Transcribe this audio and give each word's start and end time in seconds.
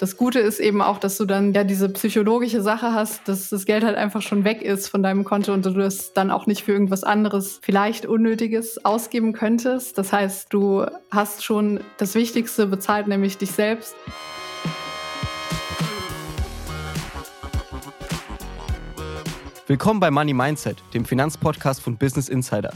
Das 0.00 0.16
Gute 0.16 0.38
ist 0.38 0.60
eben 0.60 0.80
auch, 0.80 0.98
dass 0.98 1.16
du 1.16 1.24
dann 1.24 1.52
ja 1.54 1.64
diese 1.64 1.88
psychologische 1.88 2.62
Sache 2.62 2.92
hast, 2.92 3.26
dass 3.26 3.48
das 3.48 3.66
Geld 3.66 3.82
halt 3.82 3.96
einfach 3.96 4.22
schon 4.22 4.44
weg 4.44 4.62
ist 4.62 4.86
von 4.86 5.02
deinem 5.02 5.24
Konto 5.24 5.52
und 5.52 5.66
du 5.66 5.70
es 5.80 6.12
dann 6.12 6.30
auch 6.30 6.46
nicht 6.46 6.62
für 6.62 6.70
irgendwas 6.70 7.02
anderes, 7.02 7.58
vielleicht 7.62 8.06
Unnötiges 8.06 8.84
ausgeben 8.84 9.32
könntest. 9.32 9.98
Das 9.98 10.12
heißt, 10.12 10.52
du 10.52 10.86
hast 11.10 11.42
schon 11.42 11.80
das 11.96 12.14
Wichtigste 12.14 12.68
bezahlt, 12.68 13.08
nämlich 13.08 13.38
dich 13.38 13.50
selbst. 13.50 13.96
Willkommen 19.66 19.98
bei 19.98 20.12
Money 20.12 20.32
Mindset, 20.32 20.76
dem 20.94 21.04
Finanzpodcast 21.04 21.82
von 21.82 21.96
Business 21.96 22.28
Insider. 22.28 22.72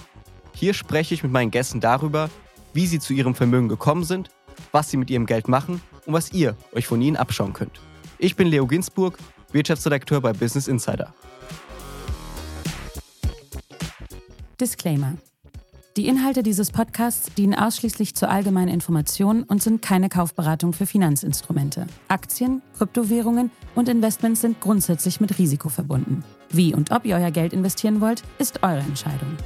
Hier 0.56 0.74
spreche 0.74 1.14
ich 1.14 1.22
mit 1.22 1.30
meinen 1.30 1.52
Gästen 1.52 1.78
darüber, 1.78 2.30
wie 2.74 2.88
sie 2.88 2.98
zu 2.98 3.12
ihrem 3.12 3.36
Vermögen 3.36 3.68
gekommen 3.68 4.02
sind, 4.02 4.30
was 4.72 4.90
sie 4.90 4.96
mit 4.96 5.08
ihrem 5.08 5.26
Geld 5.26 5.46
machen 5.46 5.80
und 6.06 6.12
was 6.12 6.32
ihr 6.32 6.56
euch 6.72 6.86
von 6.86 7.00
ihnen 7.00 7.16
abschauen 7.16 7.52
könnt. 7.52 7.80
Ich 8.18 8.36
bin 8.36 8.48
Leo 8.48 8.66
Ginsburg, 8.66 9.18
Wirtschaftsredakteur 9.52 10.20
bei 10.20 10.32
Business 10.32 10.68
Insider. 10.68 11.14
Disclaimer. 14.60 15.14
Die 15.98 16.08
Inhalte 16.08 16.42
dieses 16.42 16.70
Podcasts 16.70 17.34
dienen 17.34 17.54
ausschließlich 17.54 18.14
zur 18.14 18.30
allgemeinen 18.30 18.68
Information 18.68 19.42
und 19.42 19.62
sind 19.62 19.82
keine 19.82 20.08
Kaufberatung 20.08 20.72
für 20.72 20.86
Finanzinstrumente. 20.86 21.86
Aktien, 22.08 22.62
Kryptowährungen 22.78 23.50
und 23.74 23.90
Investments 23.90 24.40
sind 24.40 24.58
grundsätzlich 24.60 25.20
mit 25.20 25.38
Risiko 25.38 25.68
verbunden. 25.68 26.24
Wie 26.48 26.74
und 26.74 26.92
ob 26.92 27.04
ihr 27.04 27.16
euer 27.16 27.30
Geld 27.30 27.52
investieren 27.52 28.00
wollt, 28.00 28.22
ist 28.38 28.62
eure 28.62 28.78
Entscheidung. 28.78 29.36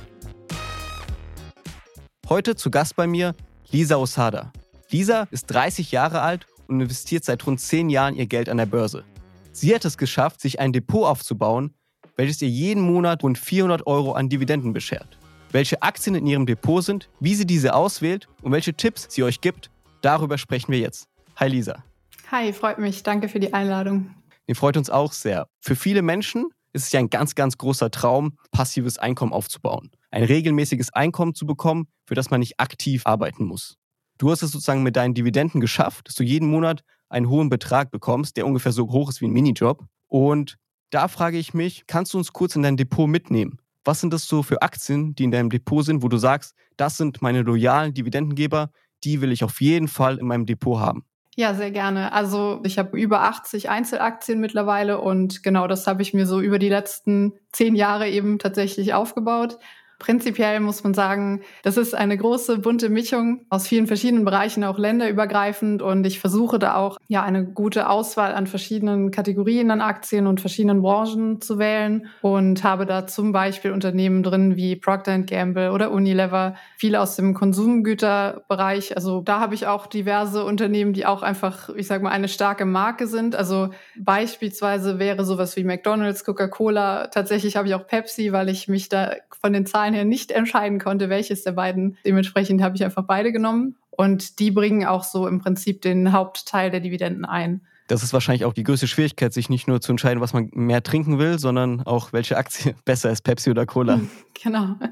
Heute 2.28 2.55
zu 2.55 2.70
Gast 2.70 2.95
bei 2.95 3.09
mir 3.09 3.34
Lisa 3.73 3.97
Osada. 3.97 4.52
Lisa 4.91 5.27
ist 5.31 5.47
30 5.47 5.91
Jahre 5.91 6.21
alt 6.21 6.47
und 6.69 6.81
investiert 6.81 7.25
seit 7.25 7.45
rund 7.47 7.61
10 7.61 7.89
Jahren 7.89 8.15
ihr 8.15 8.27
Geld 8.27 8.49
an 8.49 8.57
der 8.57 8.67
Börse. 8.67 9.05
Sie 9.53 9.75
hat 9.75 9.84
es 9.84 9.98
geschafft, 9.98 10.41
sich 10.41 10.61
ein 10.61 10.73
Depot 10.73 11.06
aufzubauen, 11.06 11.75
welches 12.17 12.41
ihr 12.41 12.48
jeden 12.48 12.83
Monat 12.83 13.23
rund 13.23 13.39
400 13.39 13.87
Euro 13.87 14.12
an 14.12 14.28
Dividenden 14.28 14.73
beschert. 14.73 15.19
Welche 15.51 15.83
Aktien 15.83 16.15
in 16.15 16.27
ihrem 16.27 16.47
Depot 16.47 16.84
sind, 16.84 17.09
wie 17.20 17.34
sie 17.34 17.47
diese 17.47 17.75
auswählt 17.75 18.28
und 18.43 18.53
welche 18.53 18.75
Tipps 18.75 19.06
sie 19.09 19.23
euch 19.23 19.41
gibt, 19.41 19.70
darüber 20.03 20.39
sprechen 20.39 20.73
wir 20.73 20.78
jetzt. 20.78 21.09
Hi 21.37 21.48
Lisa. 21.48 21.83
Hi, 22.31 22.53
freut 22.53 22.78
mich. 22.78 23.03
Danke 23.03 23.28
für 23.28 23.41
die 23.41 23.53
Einladung. 23.53 24.15
Mir 24.47 24.55
freut 24.55 24.77
uns 24.77 24.91
auch 24.91 25.12
sehr. 25.12 25.48
Für 25.61 25.75
viele 25.75 26.03
Menschen 26.03 26.50
ist 26.73 26.84
es 26.84 26.93
ja 26.93 27.00
ein 27.00 27.11
ganz, 27.11 27.34
ganz 27.34 27.59
großer 27.59 27.91
Traum, 27.91 28.37
passives 28.53 28.98
Einkommen 28.98 29.33
aufzubauen. 29.33 29.91
Ein 30.11 30.25
regelmäßiges 30.25 30.93
Einkommen 30.93 31.34
zu 31.34 31.47
bekommen, 31.47 31.89
für 32.05 32.15
das 32.15 32.31
man 32.31 32.41
nicht 32.41 32.61
aktiv 32.61 33.03
arbeiten 33.06 33.45
muss. 33.45 33.77
Du 34.19 34.31
hast 34.31 34.42
es 34.42 34.50
sozusagen 34.50 34.83
mit 34.83 34.97
deinen 34.97 35.14
Dividenden 35.14 35.61
geschafft, 35.61 36.09
dass 36.09 36.14
du 36.14 36.22
jeden 36.22 36.50
Monat 36.50 36.83
einen 37.09 37.28
hohen 37.28 37.48
Betrag 37.48 37.91
bekommst, 37.91 38.36
der 38.36 38.47
ungefähr 38.47 38.72
so 38.72 38.91
hoch 38.91 39.11
ist 39.11 39.20
wie 39.20 39.27
ein 39.27 39.33
Minijob. 39.33 39.84
Und 40.09 40.56
da 40.91 41.09
frage 41.09 41.39
ich 41.39 41.55
mich, 41.55 41.86
kannst 41.86 42.14
du 42.14 42.19
uns 42.19 42.33
kurz 42.33 42.56
in 42.56 42.62
dein 42.62 42.77
Depot 42.77 43.09
mitnehmen? 43.09 43.59
Was 43.84 44.00
sind 44.00 44.12
das 44.12 44.27
so 44.27 44.42
für 44.42 44.62
Aktien, 44.62 45.14
die 45.14 45.25
in 45.25 45.31
deinem 45.31 45.50
Depot 45.50 45.84
sind, 45.84 46.03
wo 46.03 46.09
du 46.09 46.17
sagst, 46.17 46.55
das 46.77 46.97
sind 46.97 47.22
meine 47.22 47.42
loyalen 47.42 47.94
Dividendengeber, 47.94 48.70
die 49.05 49.20
will 49.20 49.33
ich 49.33 49.44
auf 49.44 49.61
jeden 49.61 49.89
Fall 49.89 50.19
in 50.19 50.27
meinem 50.27 50.47
Depot 50.47 50.81
haben? 50.81 51.05
Ja, 51.37 51.53
sehr 51.53 51.70
gerne. 51.70 52.12
Also 52.12 52.61
ich 52.64 52.78
habe 52.78 52.98
über 52.98 53.22
80 53.22 53.69
Einzelaktien 53.69 54.41
mittlerweile 54.41 55.00
und 55.00 55.42
genau 55.42 55.67
das 55.67 55.87
habe 55.87 56.00
ich 56.00 56.14
mir 56.14 56.27
so 56.27 56.41
über 56.41 56.59
die 56.59 56.70
letzten 56.70 57.34
zehn 57.53 57.75
Jahre 57.75 58.09
eben 58.09 58.39
tatsächlich 58.39 58.94
aufgebaut. 58.94 59.59
Prinzipiell 59.98 60.61
muss 60.61 60.84
man 60.84 60.92
sagen, 60.92 61.41
das 61.62 61.78
ist 61.78 61.94
eine 61.94 62.19
große 62.19 62.58
bunte 62.58 62.91
Mischung 62.91 63.47
aus 63.48 63.66
vielen 63.66 63.86
verschiedenen 63.86 64.27
Bereichen, 64.27 64.62
auch 64.62 64.78
länderübergreifend. 64.78 65.80
Und 65.80 66.06
ich 66.06 66.20
versuche 66.20 66.58
da 66.58 66.75
auch 66.75 66.98
ja 67.08 67.22
eine 67.22 67.47
gute 67.47 67.88
Auswahl 67.88 68.34
an 68.34 68.47
verschiedenen 68.47 69.11
Kategorien 69.11 69.70
an 69.70 69.80
Aktien 69.80 70.27
und 70.27 70.41
verschiedenen 70.41 70.83
Branchen 70.83 71.41
zu 71.41 71.58
wählen 71.58 72.08
und 72.20 72.62
habe 72.62 72.84
da 72.84 73.06
zum 73.06 73.33
Beispiel 73.33 73.72
Unternehmen 73.72 74.22
drin 74.22 74.56
wie 74.56 74.76
Procter 74.76 75.19
Gamble 75.21 75.72
oder 75.72 75.91
Unilever, 75.91 76.56
viele 76.76 77.00
aus 77.00 77.16
dem 77.16 77.32
Konsumgüterbereich. 77.32 78.97
Also 78.97 79.22
da 79.22 79.41
habe 79.41 79.54
ich 79.54 79.66
auch 79.66 79.87
diverse 79.87 80.44
Unternehmen, 80.44 80.92
die 80.92 81.06
auch 81.06 81.22
einfach, 81.22 81.71
ich 81.71 81.87
sage 81.87 82.04
mal, 82.04 82.10
eine 82.10 82.28
starke 82.28 82.66
Marke 82.66 83.06
sind. 83.06 83.34
Also 83.34 83.71
beispielsweise 83.97 84.98
wäre 84.98 85.25
sowas 85.25 85.56
wie 85.56 85.65
McDonald's, 85.65 86.25
Coca-Cola. 86.25 87.06
Tatsächlich 87.09 87.56
habe 87.56 87.69
ich 87.69 87.75
auch 87.75 87.87
Pepsi, 87.87 88.32
weil 88.32 88.50
ich 88.50 88.69
mich 88.69 88.91
da 88.91 89.12
von 89.41 89.53
den 89.53 89.65
Zahlen 89.65 89.85
her 89.94 90.04
nicht 90.04 90.30
entscheiden 90.30 90.78
konnte, 90.78 91.08
welches 91.08 91.42
der 91.42 91.52
beiden. 91.52 91.97
Dementsprechend 92.04 92.62
habe 92.62 92.76
ich 92.76 92.84
einfach 92.84 93.04
beide 93.06 93.32
genommen. 93.32 93.76
Und 93.91 94.38
die 94.38 94.50
bringen 94.50 94.84
auch 94.84 95.04
so 95.04 95.26
im 95.26 95.41
Prinzip 95.41 95.82
den 95.82 96.12
Hauptteil 96.12 96.70
der 96.70 96.80
Dividenden 96.80 97.24
ein. 97.24 97.62
Das 97.88 98.02
ist 98.02 98.12
wahrscheinlich 98.12 98.44
auch 98.44 98.52
die 98.52 98.64
größte 98.64 98.88
Schwierigkeit, 98.88 99.32
sich 99.32 99.48
nicht 99.48 99.69
nur 99.69 99.80
zu 99.80 99.92
entscheiden, 99.92 100.20
was 100.20 100.32
man 100.32 100.50
mehr 100.52 100.82
trinken 100.82 101.19
will, 101.19 101.38
sondern 101.38 101.82
auch 101.82 102.12
welche 102.12 102.36
Aktie 102.36 102.74
besser 102.84 103.10
ist, 103.10 103.22
Pepsi 103.22 103.50
oder 103.50 103.66
Cola. 103.66 104.00
Genau. 104.42 104.76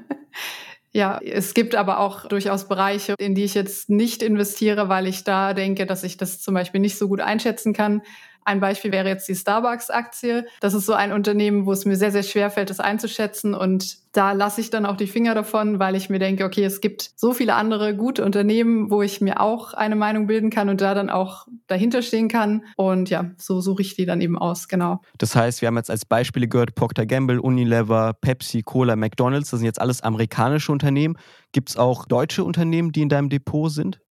Ja, 0.95 1.19
es 1.21 1.53
gibt 1.53 1.75
aber 1.75 1.99
auch 1.99 2.25
durchaus 2.25 2.69
Bereiche, 2.69 3.15
in 3.17 3.35
die 3.35 3.43
ich 3.43 3.53
jetzt 3.53 3.89
nicht 3.89 4.23
investiere, 4.23 4.87
weil 4.87 5.07
ich 5.07 5.25
da 5.25 5.53
denke, 5.53 5.85
dass 5.85 6.05
ich 6.05 6.15
das 6.15 6.39
zum 6.39 6.53
Beispiel 6.53 6.79
nicht 6.79 6.97
so 6.97 7.09
gut 7.09 7.19
einschätzen 7.19 7.73
kann. 7.73 8.01
Ein 8.45 8.59
Beispiel 8.59 8.91
wäre 8.91 9.09
jetzt 9.09 9.27
die 9.27 9.35
Starbucks-Aktie. 9.35 10.45
Das 10.59 10.75
ist 10.75 10.85
so 10.85 10.93
ein 10.93 11.11
Unternehmen, 11.11 11.65
wo 11.65 11.71
es 11.71 11.85
mir 11.85 11.95
sehr, 11.95 12.11
sehr 12.11 12.21
schwer 12.21 12.51
fällt, 12.51 12.69
das 12.69 12.79
einzuschätzen. 12.79 13.55
Und 13.55 13.97
da 14.11 14.33
lasse 14.33 14.61
ich 14.61 14.69
dann 14.69 14.85
auch 14.85 14.97
die 14.97 15.07
Finger 15.07 15.33
davon, 15.33 15.79
weil 15.79 15.95
ich 15.95 16.09
mir 16.09 16.19
denke, 16.19 16.45
okay, 16.45 16.63
es 16.63 16.79
gibt 16.79 17.11
so 17.15 17.33
viele 17.33 17.55
andere 17.55 17.95
gute 17.95 18.23
Unternehmen, 18.23 18.91
wo 18.91 19.01
ich 19.01 19.19
mir 19.19 19.41
auch 19.41 19.73
eine 19.73 19.95
Meinung 19.95 20.27
bilden 20.27 20.51
kann 20.51 20.69
und 20.69 20.79
da 20.79 20.93
dann 20.93 21.09
auch 21.09 21.47
dahinter 21.65 22.03
stehen 22.03 22.27
kann. 22.27 22.63
Und 22.77 23.09
ja, 23.09 23.31
so 23.37 23.61
suche 23.61 23.81
ich 23.81 23.95
die 23.95 24.05
dann 24.05 24.21
eben 24.21 24.37
aus, 24.37 24.67
genau. 24.67 25.01
Das 25.17 25.35
heißt, 25.35 25.61
wir 25.61 25.67
haben 25.67 25.77
jetzt 25.77 25.89
als 25.89 26.05
Beispiele 26.05 26.47
gehört, 26.47 26.75
Procter 26.75 27.07
Gamble, 27.07 27.39
Unilever, 27.39 28.13
Pepsi, 28.13 28.61
Cola, 28.61 28.95
McDonalds. 28.95 29.49
Das 29.49 29.59
sind 29.59 29.65
jetzt 29.65 29.81
alles 29.81 30.01
amerikanische 30.01 30.71
Unternehmen. 30.71 31.17
Gibt 31.51 31.69
es 31.69 31.77
auch 31.77 32.05
deutsche 32.05 32.43
Unternehmen, 32.43 32.91
die 32.91 33.01
in 33.01 33.09
deinem 33.09 33.29
Depot 33.29 33.71
sind? 33.71 34.04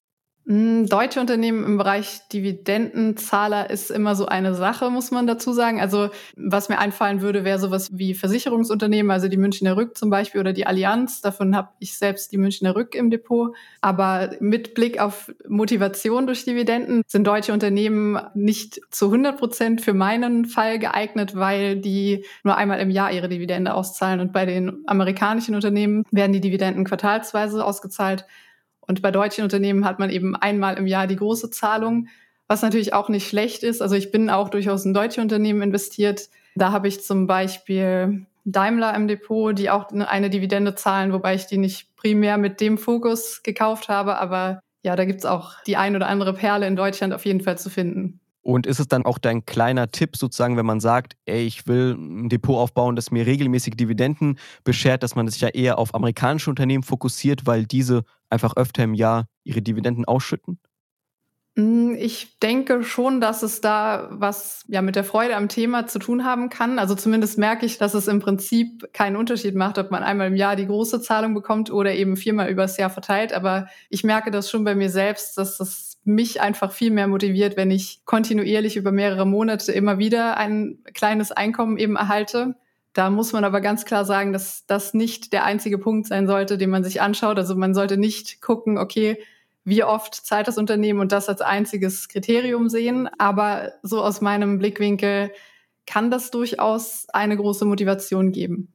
Hm, 0.47 0.87
deutsche 0.89 1.21
Unternehmen 1.21 1.65
im 1.65 1.79
Bereich 1.79 2.29
Dividendenzahler 2.31 3.71
ist 3.71 3.91
immer 3.91 4.15
so 4.15 4.27
eine 4.27 4.55
Sache, 4.55 4.91
muss 4.91 5.11
man 5.11 5.27
dazu 5.27 5.55
sagen. 5.55 5.81
Also 5.81 6.11
was 6.37 6.69
mir 6.69 6.79
einfallen 6.79 7.23
würde, 7.23 7.45
wäre 7.45 7.59
sowas 7.59 7.97
wie 7.97 8.13
Versicherungsunternehmen, 8.13 9.11
also 9.11 9.29
die 9.29 9.39
Münchner 9.39 9.75
Rück 9.79 9.97
zum 9.97 10.11
Beispiel 10.11 10.43
oder 10.43 10.53
die 10.53 10.67
Allianz. 10.67 11.23
Davon 11.23 11.57
habe 11.57 11.71
ich 11.79 11.97
selbst 11.97 12.31
die 12.31 12.37
Münchner 12.37 12.77
Rück 12.77 12.95
im 12.95 13.09
Depot. 13.09 13.57
Aber 13.81 14.33
mit 14.39 14.75
Blick 14.75 15.01
auf 15.01 15.33
Motivation 15.49 16.27
durch 16.27 16.45
Dividenden 16.45 17.05
sind 17.07 17.27
deutsche 17.27 17.55
Unternehmen 17.55 18.21
nicht 18.35 18.81
zu 18.91 19.07
100 19.07 19.39
Prozent 19.39 19.81
für 19.81 19.95
meinen 19.95 20.45
Fall 20.45 20.79
geeignet, 20.79 21.35
weil 21.35 21.77
die 21.77 22.27
nur 22.43 22.59
einmal 22.59 22.81
im 22.81 22.91
Jahr 22.91 23.11
ihre 23.13 23.31
Dividende 23.31 23.73
auszahlen. 23.73 24.21
Und 24.21 24.35
bei 24.35 24.45
den 24.45 24.83
amerikanischen 24.87 25.55
Unternehmen 25.55 26.05
werden 26.11 26.33
die 26.35 26.43
Dividenden 26.43 26.85
quartalsweise 26.85 27.65
ausgezahlt. 27.65 28.27
Und 28.87 29.03
bei 29.03 29.11
deutschen 29.11 29.45
Unternehmen 29.45 29.85
hat 29.85 29.99
man 29.99 30.11
eben 30.11 30.37
einmal 30.37 30.77
im 30.77 30.87
Jahr 30.87 31.07
die 31.07 31.17
große 31.17 31.51
Zahlung, 31.51 32.09
was 32.47 32.63
natürlich 32.63 32.93
auch 32.93 33.09
nicht 33.09 33.29
schlecht 33.29 33.63
ist. 33.63 33.81
Also 33.81 33.95
ich 33.95 34.11
bin 34.11 34.31
auch 34.31 34.49
durchaus 34.49 34.85
in 34.85 34.95
deutsche 34.95 35.21
Unternehmen 35.21 35.63
investiert. 35.63 36.29
Da 36.55 36.73
habe 36.73 36.89
ich 36.89 37.03
zum 37.03 37.27
Beispiel 37.27 38.27
Daimler 38.45 38.95
im 38.95 39.09
Depot, 39.09 39.59
die 39.59 39.71
auch 39.71 39.91
eine 39.91 40.31
Dividende 40.31 40.75
zahlen, 40.75 41.13
wobei 41.13 41.35
ich 41.35 41.47
die 41.47 41.59
nicht 41.59 41.97
primär 41.97 42.37
mit 42.37 42.61
dem 42.61 42.77
Fokus 42.77 43.43
gekauft 43.43 43.89
habe. 43.89 44.19
Aber 44.19 44.61
ja, 44.83 44.97
da 44.97 45.05
gibt 45.07 45.21
es 45.21 45.27
auch 45.27 45.63
die 45.67 45.77
ein 45.77 45.97
oder 45.97 46.09
andere 46.09 46.35
Perle 46.35 46.67
in 46.67 46.77
Deutschland 46.77 47.15
auf 47.15 47.25
jeden 47.25 47.41
Fall 47.41 47.57
zu 47.57 47.71
finden. 47.71 48.21
Und 48.45 48.67
ist 48.67 48.79
es 48.79 48.89
dann 48.89 49.07
auch 49.07 49.19
dein 49.19 49.47
kleiner 49.47 49.91
Tipp 49.91 50.17
sozusagen, 50.17 50.59
wenn 50.59 50.67
man 50.67 50.79
sagt, 50.79 51.17
ey, 51.25 51.47
ich 51.47 51.67
will 51.67 51.97
ein 51.99 52.29
Depot 52.29 52.59
aufbauen, 52.59 52.95
das 52.95 53.11
mir 53.11 53.27
regelmäßig 53.27 53.77
Dividenden 53.77 54.39
beschert, 54.65 55.03
dass 55.03 55.15
man 55.15 55.27
sich 55.29 55.41
ja 55.41 55.49
eher 55.49 55.79
auf 55.79 55.95
amerikanische 55.95 56.51
Unternehmen 56.51 56.83
fokussiert, 56.83 57.47
weil 57.47 57.65
diese 57.65 58.05
einfach 58.29 58.55
öfter 58.57 58.85
im 58.85 58.93
Jahr 58.93 59.29
ihre 59.45 59.63
Dividenden 59.63 60.05
ausschütten? 60.05 60.59
Mm, 61.57 61.95
ich 61.97 62.39
denke 62.41 62.83
schon, 62.83 63.21
dass 63.21 63.43
es 63.43 63.61
da 63.61 64.09
was 64.11 64.65
ja 64.67 64.83
mit 64.83 64.97
der 64.97 65.05
Freude 65.05 65.37
am 65.37 65.49
Thema 65.49 65.87
zu 65.87 65.99
tun 65.99 66.25
haben 66.25 66.49
kann. 66.51 66.79
Also 66.79 66.95
zumindest 66.97 67.39
merke 67.39 67.65
ich, 67.65 67.79
dass 67.79 67.95
es 67.95 68.09
im 68.09 68.21
Prinzip 68.21 68.93
keinen 68.93 69.17
Unterschied 69.17 69.55
macht, 69.55 69.79
ob 69.79 69.91
man 69.91 70.03
einmal 70.03 70.27
im 70.27 70.37
Jahr 70.37 70.57
die 70.57 70.67
große 70.67 71.01
Zahlung 71.01 71.33
bekommt 71.33 71.71
oder 71.71 71.95
eben 71.95 72.17
viermal 72.17 72.51
übers 72.51 72.77
Jahr 72.77 72.91
verteilt. 72.91 73.33
Aber 73.33 73.69
ich 73.89 74.03
merke 74.05 74.31
das 74.31 74.51
schon 74.51 74.65
bei 74.65 74.75
mir 74.75 74.91
selbst, 74.91 75.39
dass 75.39 75.57
das 75.57 75.94
mich 76.05 76.41
einfach 76.41 76.73
viel 76.73 76.91
mehr 76.91 77.09
motiviert, 77.09 77.57
wenn 77.57 77.71
ich 77.71 78.01
kontinuierlich 78.05 78.77
über 78.77 78.93
mehrere 78.93 79.27
Monate 79.27 79.73
immer 79.73 79.99
wieder 79.99 80.37
ein 80.37 80.79
kleines 80.93 81.33
Einkommen 81.33 81.79
eben 81.79 81.97
erhalte. 81.97 82.57
Da 82.93 83.11
muss 83.11 83.33
man 83.33 83.45
aber 83.45 83.61
ganz 83.61 83.85
klar 83.85 84.05
sagen, 84.05 84.33
dass 84.33 84.67
das 84.67 84.95
nicht 84.95 85.33
der 85.33 85.45
einzige 85.45 85.79
Punkt 85.79 86.07
sein 86.07 86.27
sollte, 86.27 86.59
den 86.59 86.71
man 86.71 86.85
sich 86.85 87.01
anschaut. 87.01 87.39
Also 87.39 87.57
man 87.57 87.75
sollte 87.75 87.97
nicht 87.97 88.41
gucken, 88.41 88.79
okay, 88.79 89.19
wie 89.65 89.83
oft 89.83 90.15
zahlt 90.15 90.47
das 90.47 90.59
Unternehmen 90.59 91.01
und 91.01 91.11
das 91.11 91.29
als 91.29 91.41
einziges 91.41 92.09
Kriterium 92.09 92.69
sehen. 92.69 93.09
Aber 93.19 93.73
so 93.83 94.03
aus 94.03 94.21
meinem 94.21 94.59
Blickwinkel 94.59 95.33
kann 95.87 96.11
das 96.11 96.31
durchaus 96.31 97.07
eine 97.13 97.37
große 97.37 97.65
Motivation 97.65 98.31
geben. 98.31 98.74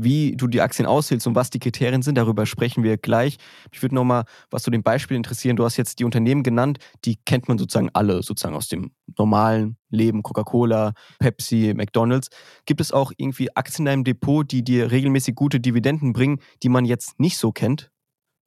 Wie 0.00 0.36
du 0.36 0.46
die 0.46 0.60
Aktien 0.60 0.86
auswählst 0.86 1.26
und 1.26 1.34
was 1.34 1.50
die 1.50 1.58
Kriterien 1.58 2.02
sind, 2.02 2.14
darüber 2.16 2.46
sprechen 2.46 2.84
wir 2.84 2.96
gleich. 2.98 3.36
Ich 3.72 3.82
würde 3.82 3.96
nochmal, 3.96 4.24
was 4.48 4.62
zu 4.62 4.70
dem 4.70 4.84
Beispiel 4.84 5.16
interessieren, 5.16 5.56
du 5.56 5.64
hast 5.64 5.76
jetzt 5.76 5.98
die 5.98 6.04
Unternehmen 6.04 6.44
genannt, 6.44 6.78
die 7.04 7.16
kennt 7.16 7.48
man 7.48 7.58
sozusagen 7.58 7.90
alle, 7.94 8.22
sozusagen 8.22 8.54
aus 8.54 8.68
dem 8.68 8.92
normalen 9.16 9.76
Leben, 9.90 10.22
Coca-Cola, 10.22 10.92
Pepsi, 11.18 11.72
McDonalds. 11.74 12.28
Gibt 12.64 12.80
es 12.80 12.92
auch 12.92 13.10
irgendwie 13.16 13.54
Aktien 13.56 13.86
in 13.86 13.86
deinem 13.86 14.04
Depot, 14.04 14.48
die 14.48 14.62
dir 14.62 14.92
regelmäßig 14.92 15.34
gute 15.34 15.58
Dividenden 15.58 16.12
bringen, 16.12 16.38
die 16.62 16.68
man 16.68 16.84
jetzt 16.84 17.18
nicht 17.18 17.36
so 17.36 17.50
kennt? 17.50 17.90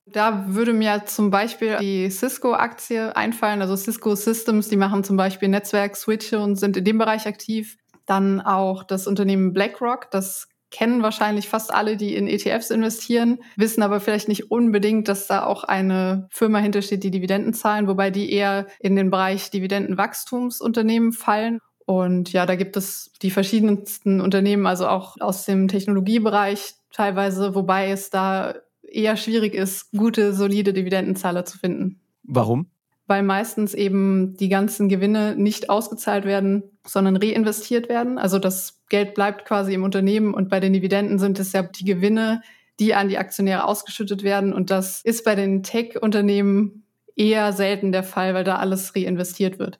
Da 0.06 0.46
würde 0.48 0.72
mir 0.72 1.06
zum 1.06 1.32
Beispiel 1.32 1.78
die 1.80 2.10
Cisco-Aktie 2.10 3.16
einfallen. 3.16 3.62
Also 3.62 3.76
Cisco 3.76 4.16
Systems, 4.16 4.70
die 4.70 4.78
machen 4.78 5.04
zum 5.04 5.18
Beispiel 5.18 5.50
Netzwerk-Switche 5.50 6.40
und 6.40 6.56
sind 6.56 6.78
in 6.78 6.86
dem 6.86 6.98
Bereich 6.98 7.28
aktiv. 7.28 7.78
Dann 8.06 8.42
auch 8.42 8.84
das 8.84 9.06
Unternehmen 9.06 9.54
BlackRock, 9.54 10.10
das 10.12 10.48
kennen 10.72 11.04
wahrscheinlich 11.04 11.50
fast 11.50 11.74
alle, 11.74 11.98
die 11.98 12.16
in 12.16 12.28
ETFs 12.28 12.72
investieren, 12.72 13.40
wissen 13.58 13.84
aber 13.84 14.00
vielleicht 14.00 14.28
nicht 14.28 14.50
unbedingt, 14.50 15.08
dass 15.08 15.28
da 15.28 15.46
auch 15.46 15.64
eine 15.64 16.28
Firma 16.32 16.60
hintersteht, 16.60 17.04
die 17.04 17.12
Dividenden 17.12 17.54
zahlen, 17.54 17.88
wobei 17.88 18.10
die 18.10 18.32
eher 18.32 18.68
in 18.80 18.96
den 18.96 19.12
Bereich 19.12 19.52
Dividendenwachstumsunternehmen 19.52 21.12
fallen. 21.12 21.60
Und 21.86 22.32
ja, 22.32 22.46
da 22.46 22.56
gibt 22.56 22.78
es 22.78 23.12
die 23.22 23.32
verschiedensten 23.32 24.22
Unternehmen, 24.22 24.66
also 24.66 24.88
auch 24.88 25.18
aus 25.20 25.46
dem 25.46 25.68
Technologiebereich 25.68 26.76
teilweise, 26.92 27.54
wobei 27.54 27.92
es 27.92 28.10
da 28.10 28.56
eher 28.82 29.18
schwierig 29.18 29.54
ist, 29.54 29.92
gute, 29.92 30.34
solide 30.34 30.74
Dividendenzahler 30.74 31.46
zu 31.46 31.58
finden. 31.58 32.00
Warum? 32.24 32.68
Weil 33.08 33.24
meistens 33.24 33.74
eben 33.74 34.36
die 34.38 34.50
ganzen 34.50 34.88
Gewinne 34.88 35.36
nicht 35.36 35.70
ausgezahlt 35.70 36.26
werden, 36.26 36.64
sondern 36.86 37.16
reinvestiert 37.16 37.90
werden. 37.90 38.18
Also 38.18 38.40
das 38.40 38.82
Geld 38.90 39.14
bleibt 39.14 39.46
quasi 39.46 39.74
im 39.74 39.84
Unternehmen 39.84 40.34
und 40.34 40.50
bei 40.50 40.60
den 40.60 40.74
Dividenden 40.74 41.20
sind 41.20 41.40
es 41.40 41.54
ja 41.54 41.64
die 41.64 41.86
Gewinne, 41.86 42.42
die 42.80 42.96
an 42.96 43.10
die 43.10 43.18
Aktionäre 43.18 43.66
ausgeschüttet 43.66 44.24
werden. 44.24 44.54
Und 44.54 44.72
das 44.72 45.02
ist 45.04 45.24
bei 45.24 45.36
den 45.36 45.64
Tech-Unternehmen 45.64 46.84
eher 47.16 47.54
selten 47.54 47.92
der 47.92 48.04
Fall, 48.04 48.34
weil 48.34 48.44
da 48.44 48.58
alles 48.58 48.96
reinvestiert 48.96 49.60
wird. 49.60 49.80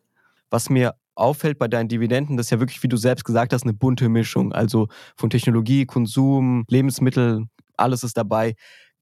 Was 0.50 0.70
mir 0.70 0.96
auffällt 1.16 1.58
bei 1.58 1.68
deinen 1.68 1.90
Dividenden, 1.90 2.38
das 2.38 2.48
ist 2.48 2.52
ja 2.52 2.60
wirklich, 2.60 2.84
wie 2.84 2.88
du 2.88 2.98
selbst 2.98 3.26
gesagt 3.26 3.54
hast, 3.54 3.64
eine 3.64 3.74
bunte 3.74 4.10
Mischung. 4.10 4.54
Also 4.54 4.88
von 5.16 5.30
Technologie, 5.30 5.86
Konsum, 5.86 6.66
Lebensmittel, 6.70 7.46
alles 7.78 8.04
ist 8.04 8.18
dabei. 8.18 8.54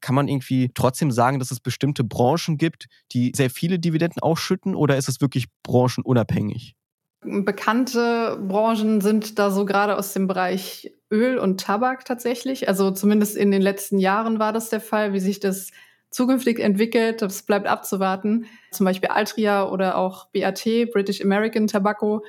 Kann 0.01 0.15
man 0.15 0.29
irgendwie 0.29 0.71
trotzdem 0.73 1.11
sagen, 1.11 1.39
dass 1.39 1.51
es 1.51 1.59
bestimmte 1.59 2.05
Branchen 2.05 2.57
gibt, 2.57 2.87
die 3.11 3.33
sehr 3.35 3.49
viele 3.49 3.79
Dividenden 3.79 4.21
ausschütten 4.21 4.75
oder 4.75 4.95
ist 4.95 5.09
es 5.09 5.19
wirklich 5.19 5.47
branchenunabhängig? 5.63 6.75
Bekannte 7.21 8.37
Branchen 8.41 9.01
sind 9.01 9.39
da 9.39 9.51
so 9.51 9.65
gerade 9.65 9.97
aus 9.97 10.13
dem 10.13 10.27
Bereich 10.27 10.93
Öl 11.11 11.37
und 11.37 11.59
Tabak 11.59 12.05
tatsächlich. 12.05 12.67
Also 12.67 12.91
zumindest 12.91 13.35
in 13.35 13.51
den 13.51 13.61
letzten 13.61 13.99
Jahren 13.99 14.39
war 14.39 14.53
das 14.53 14.69
der 14.69 14.79
Fall. 14.79 15.13
Wie 15.13 15.19
sich 15.19 15.39
das 15.39 15.71
zukünftig 16.11 16.59
entwickelt, 16.59 17.21
das 17.21 17.43
bleibt 17.43 17.67
abzuwarten. 17.67 18.45
Zum 18.71 18.85
Beispiel 18.85 19.09
Altria 19.09 19.67
oder 19.67 19.97
auch 19.97 20.27
BAT, 20.27 20.63
British 20.91 21.21
American 21.21 21.67
Tobacco, 21.67 22.23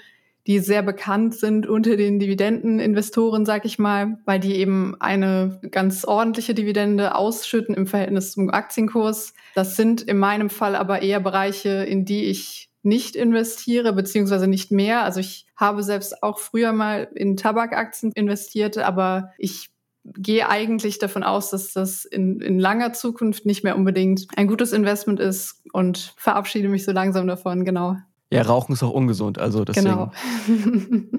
die 0.46 0.58
sehr 0.58 0.82
bekannt 0.82 1.34
sind 1.34 1.66
unter 1.66 1.96
den 1.96 2.18
Dividendeninvestoren, 2.18 3.44
sag 3.44 3.64
ich 3.64 3.78
mal, 3.78 4.18
weil 4.24 4.40
die 4.40 4.56
eben 4.56 4.96
eine 4.98 5.60
ganz 5.70 6.04
ordentliche 6.04 6.54
Dividende 6.54 7.14
ausschütten 7.14 7.74
im 7.74 7.86
Verhältnis 7.86 8.32
zum 8.32 8.50
Aktienkurs. 8.50 9.34
Das 9.54 9.76
sind 9.76 10.02
in 10.02 10.18
meinem 10.18 10.50
Fall 10.50 10.74
aber 10.74 11.02
eher 11.02 11.20
Bereiche, 11.20 11.84
in 11.84 12.04
die 12.04 12.24
ich 12.24 12.69
nicht 12.82 13.16
investiere, 13.16 13.92
beziehungsweise 13.92 14.46
nicht 14.46 14.70
mehr. 14.70 15.02
Also 15.04 15.20
ich 15.20 15.46
habe 15.56 15.82
selbst 15.82 16.22
auch 16.22 16.38
früher 16.38 16.72
mal 16.72 17.08
in 17.14 17.36
Tabakaktien 17.36 18.12
investiert, 18.12 18.78
aber 18.78 19.32
ich 19.38 19.70
gehe 20.04 20.48
eigentlich 20.48 20.98
davon 20.98 21.22
aus, 21.22 21.50
dass 21.50 21.72
das 21.72 22.04
in, 22.04 22.40
in 22.40 22.58
langer 22.58 22.92
Zukunft 22.92 23.44
nicht 23.44 23.64
mehr 23.64 23.76
unbedingt 23.76 24.26
ein 24.36 24.48
gutes 24.48 24.72
Investment 24.72 25.20
ist 25.20 25.62
und 25.72 26.14
verabschiede 26.16 26.68
mich 26.68 26.84
so 26.84 26.92
langsam 26.92 27.26
davon, 27.26 27.64
genau. 27.64 27.96
Ja, 28.32 28.42
Rauchen 28.42 28.74
ist 28.74 28.82
auch 28.84 28.92
ungesund, 28.92 29.38
also 29.38 29.64
deswegen. 29.64 29.88
Genau. 29.88 30.12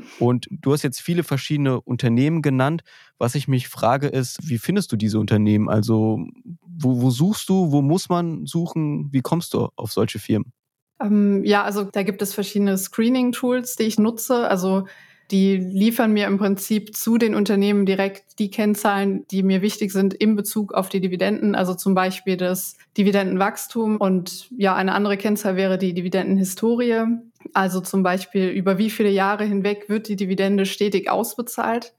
und 0.19 0.47
du 0.49 0.71
hast 0.71 0.81
jetzt 0.81 1.01
viele 1.01 1.23
verschiedene 1.23 1.81
Unternehmen 1.81 2.41
genannt. 2.41 2.83
Was 3.17 3.35
ich 3.35 3.49
mich 3.49 3.67
frage 3.67 4.07
ist, 4.07 4.47
wie 4.47 4.57
findest 4.57 4.93
du 4.93 4.95
diese 4.95 5.19
Unternehmen? 5.19 5.67
Also 5.67 6.25
wo, 6.61 7.01
wo 7.01 7.09
suchst 7.09 7.49
du, 7.49 7.73
wo 7.73 7.81
muss 7.81 8.07
man 8.07 8.45
suchen? 8.45 9.09
Wie 9.11 9.21
kommst 9.21 9.53
du 9.53 9.67
auf 9.75 9.91
solche 9.91 10.19
Firmen? 10.19 10.53
Ähm, 11.03 11.43
ja, 11.43 11.63
also 11.63 11.83
da 11.83 12.03
gibt 12.03 12.21
es 12.21 12.33
verschiedene 12.33 12.77
Screening-Tools, 12.77 13.75
die 13.75 13.83
ich 13.83 13.99
nutze. 13.99 14.47
Also 14.47 14.85
die 15.31 15.55
liefern 15.55 16.11
mir 16.11 16.27
im 16.27 16.37
Prinzip 16.37 16.93
zu 16.93 17.17
den 17.17 17.35
Unternehmen 17.35 17.85
direkt 17.85 18.37
die 18.37 18.51
Kennzahlen, 18.51 19.25
die 19.31 19.43
mir 19.43 19.61
wichtig 19.61 19.93
sind 19.93 20.13
in 20.13 20.35
Bezug 20.35 20.73
auf 20.73 20.89
die 20.89 20.99
Dividenden, 20.99 21.55
also 21.55 21.73
zum 21.73 21.95
Beispiel 21.95 22.35
das 22.35 22.75
Dividendenwachstum. 22.97 23.95
Und 23.95 24.49
ja, 24.57 24.75
eine 24.75 24.93
andere 24.93 25.15
Kennzahl 25.15 25.55
wäre 25.55 25.77
die 25.77 25.93
Dividendenhistorie. 25.93 27.05
Also 27.53 27.79
zum 27.79 28.03
Beispiel, 28.03 28.49
über 28.49 28.77
wie 28.77 28.89
viele 28.89 29.09
Jahre 29.09 29.45
hinweg 29.45 29.87
wird 29.87 30.09
die 30.09 30.17
Dividende 30.17 30.65
stetig 30.65 31.09
ausbezahlt. 31.09 31.93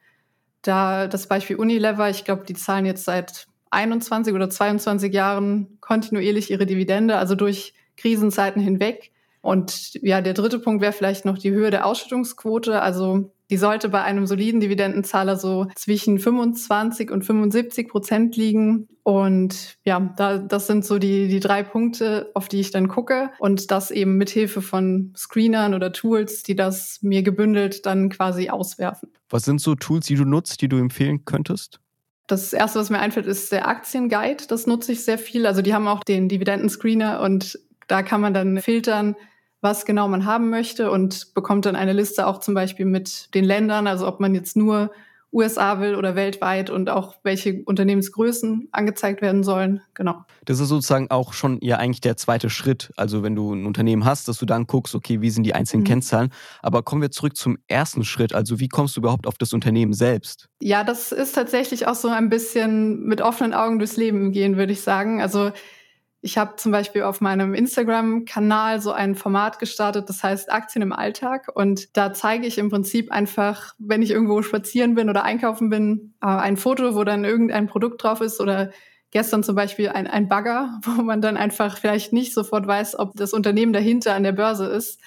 Da 0.61 1.07
das 1.07 1.27
Beispiel 1.27 1.57
Unilever, 1.57 2.11
ich 2.11 2.25
glaube, 2.25 2.45
die 2.47 2.55
zahlen 2.55 2.85
jetzt 2.85 3.05
seit 3.05 3.47
21 3.71 4.35
oder 4.35 4.51
22 4.51 5.13
Jahren 5.13 5.79
kontinuierlich 5.81 6.51
ihre 6.51 6.67
Dividende, 6.67 7.17
also 7.17 7.35
durch 7.35 7.73
Krisenzeiten 8.03 8.61
hinweg. 8.61 9.13
Und 9.41 9.95
ja, 10.03 10.21
der 10.21 10.35
dritte 10.35 10.59
Punkt 10.59 10.83
wäre 10.83 10.93
vielleicht 10.93 11.25
noch 11.25 11.37
die 11.37 11.51
Höhe 11.51 11.71
der 11.71 11.87
Ausschüttungsquote. 11.87 12.81
Also 12.81 13.33
die 13.51 13.57
sollte 13.57 13.89
bei 13.89 14.03
einem 14.03 14.27
soliden 14.27 14.61
Dividendenzahler 14.61 15.37
so 15.37 15.67
zwischen 15.75 16.19
25 16.21 17.11
und 17.11 17.25
75 17.25 17.89
Prozent 17.89 18.37
liegen. 18.37 18.89
Und 19.03 19.77
ja, 19.85 20.15
da, 20.17 20.39
das 20.39 20.69
sind 20.69 20.85
so 20.85 20.99
die, 20.99 21.27
die 21.27 21.41
drei 21.41 21.65
Punkte, 21.65 22.31
auf 22.35 22.49
die 22.49 22.61
ich 22.61 22.71
dann 22.71 22.87
gucke. 22.87 23.31
Und 23.41 23.73
das 23.73 23.91
eben 23.91 24.17
mit 24.17 24.31
Hilfe 24.31 24.63
von 24.63 25.13
Screenern 25.17 25.75
oder 25.75 25.93
Tools, 25.93 26.45
die 26.45 26.55
das 26.55 27.01
mir 27.03 27.25
gebündelt 27.25 27.85
dann 27.85 28.11
quasi 28.11 28.49
auswerfen. 28.49 29.11
Was 29.29 29.45
sind 29.45 29.61
so 29.61 29.75
Tools, 29.75 30.07
die 30.07 30.15
du 30.15 30.25
nutzt, 30.25 30.63
die 30.63 30.69
du 30.69 30.79
empfehlen 30.79 31.25
könntest? 31.25 31.81
Das 32.29 32.53
erste, 32.53 32.79
was 32.79 32.91
mir 32.91 33.01
einfällt, 33.01 33.27
ist 33.27 33.51
der 33.51 33.67
Aktienguide. 33.67 34.45
Das 34.49 34.69
nutze 34.69 34.93
ich 34.93 35.05
sehr 35.05 35.19
viel. 35.19 35.47
Also 35.47 35.63
die 35.63 35.75
haben 35.75 35.89
auch 35.89 36.05
den 36.05 36.29
Dividendenscreener 36.29 37.21
und 37.21 37.59
da 37.89 38.03
kann 38.03 38.21
man 38.21 38.35
dann 38.35 38.61
filtern, 38.61 39.17
was 39.61 39.85
genau 39.85 40.09
man 40.09 40.27
haben 40.27 40.51
möchte 40.51 40.91
und 40.91 41.35
bekommt 41.35 41.67
dann 41.67 41.77
eine 41.77 41.93
Liste 41.93 42.27
auch 42.27 42.41
zum 42.41 42.55
Beispiel 42.55 42.87
mit 42.87 43.33
den 43.35 43.45
Ländern, 43.45 43.87
also 43.87 44.07
ob 44.09 44.21
man 44.21 44.35
jetzt 44.35 44.57
nur 44.57 44.91
USA 45.33 45.81
will 45.81 45.95
oder 45.95 46.15
weltweit 46.15 46.69
und 46.69 46.91
auch 46.91 47.15
welche 47.23 47.63
Unternehmensgrößen 47.65 48.69
angezeigt 48.71 49.23
werden 49.23 49.43
sollen. 49.43 49.81
Genau. 49.95 50.25
Das 50.45 50.61
ist 50.61 50.69
sozusagen 50.69 51.11
auch 51.11 51.33
schon 51.33 51.59
ja 51.63 51.79
eigentlich 51.79 52.03
der 52.03 52.19
zweite 52.19 52.51
Schritt. 52.51 52.93
Also 52.97 53.23
wenn 53.23 53.35
du 53.35 53.55
ein 53.55 53.65
Unternehmen 53.65 54.05
hast, 54.05 54.29
dass 54.29 54.39
du 54.39 54.45
dann 54.45 54.67
guckst, 54.67 54.95
okay, 54.95 55.23
wie 55.23 55.31
sind 55.31 55.45
die 55.45 55.55
einzelnen 55.55 55.85
mhm. 55.85 55.89
Kennzahlen. 55.89 56.31
Aber 56.61 56.83
kommen 56.83 57.01
wir 57.01 57.11
zurück 57.11 57.37
zum 57.37 57.57
ersten 57.67 58.05
Schritt. 58.05 58.35
Also 58.35 58.61
wie 58.61 58.69
kommst 58.69 58.97
du 58.97 59.01
überhaupt 59.01 59.27
auf 59.27 59.39
das 59.39 59.55
Unternehmen 59.55 59.95
selbst? 59.95 60.49
Ja, 60.61 60.85
das 60.85 61.13
ist 61.13 61.35
tatsächlich 61.35 61.87
auch 61.87 61.95
so 61.95 62.09
ein 62.09 62.29
bisschen 62.29 63.05
mit 63.05 63.23
offenen 63.23 63.55
Augen 63.55 63.79
durchs 63.79 63.97
Leben 63.97 64.33
gehen, 64.33 64.59
würde 64.59 64.73
ich 64.73 64.83
sagen. 64.83 65.23
Also 65.23 65.51
ich 66.25 66.39
habe 66.39 66.55
zum 66.55 66.71
Beispiel 66.71 67.03
auf 67.03 67.21
meinem 67.21 67.53
Instagram-Kanal 67.53 68.81
so 68.81 68.93
ein 68.93 69.17
Format 69.17 69.59
gestartet, 69.59 70.09
das 70.09 70.23
heißt 70.23 70.53
Aktien 70.53 70.83
im 70.83 70.93
Alltag. 70.93 71.51
Und 71.53 71.97
da 71.97 72.13
zeige 72.13 72.47
ich 72.47 72.59
im 72.59 72.71
Prinzip 72.71 73.11
einfach, 73.11 73.75
wenn 73.79 74.03
ich 74.03 74.13
irgendwo 74.13 74.41
spazieren 74.43 74.95
bin 74.95 75.11
oder 75.11 75.25
einkaufen 75.25 75.69
bin, 75.69 76.15
äh, 76.23 76.27
ein 76.29 76.57
Foto, 76.57 76.95
wo 76.95 77.03
dann 77.03 77.25
irgendein 77.25 77.67
Produkt 77.67 78.05
drauf 78.05 78.21
ist 78.21 78.41
oder 78.41 78.71
gestern 79.11 79.43
zum 79.43 79.57
Beispiel 79.57 79.89
ein, 79.89 80.07
ein 80.07 80.29
Bagger, 80.29 80.81
wo 80.85 81.03
man 81.03 81.21
dann 81.21 81.37
einfach 81.37 81.77
vielleicht 81.77 82.13
nicht 82.13 82.33
sofort 82.33 82.69
weiß, 82.69 83.01
ob 83.01 83.17
das 83.17 83.33
Unternehmen 83.33 83.73
dahinter 83.73 84.15
an 84.15 84.23
der 84.23 84.33
Börse 84.33 84.67
ist 84.67 85.01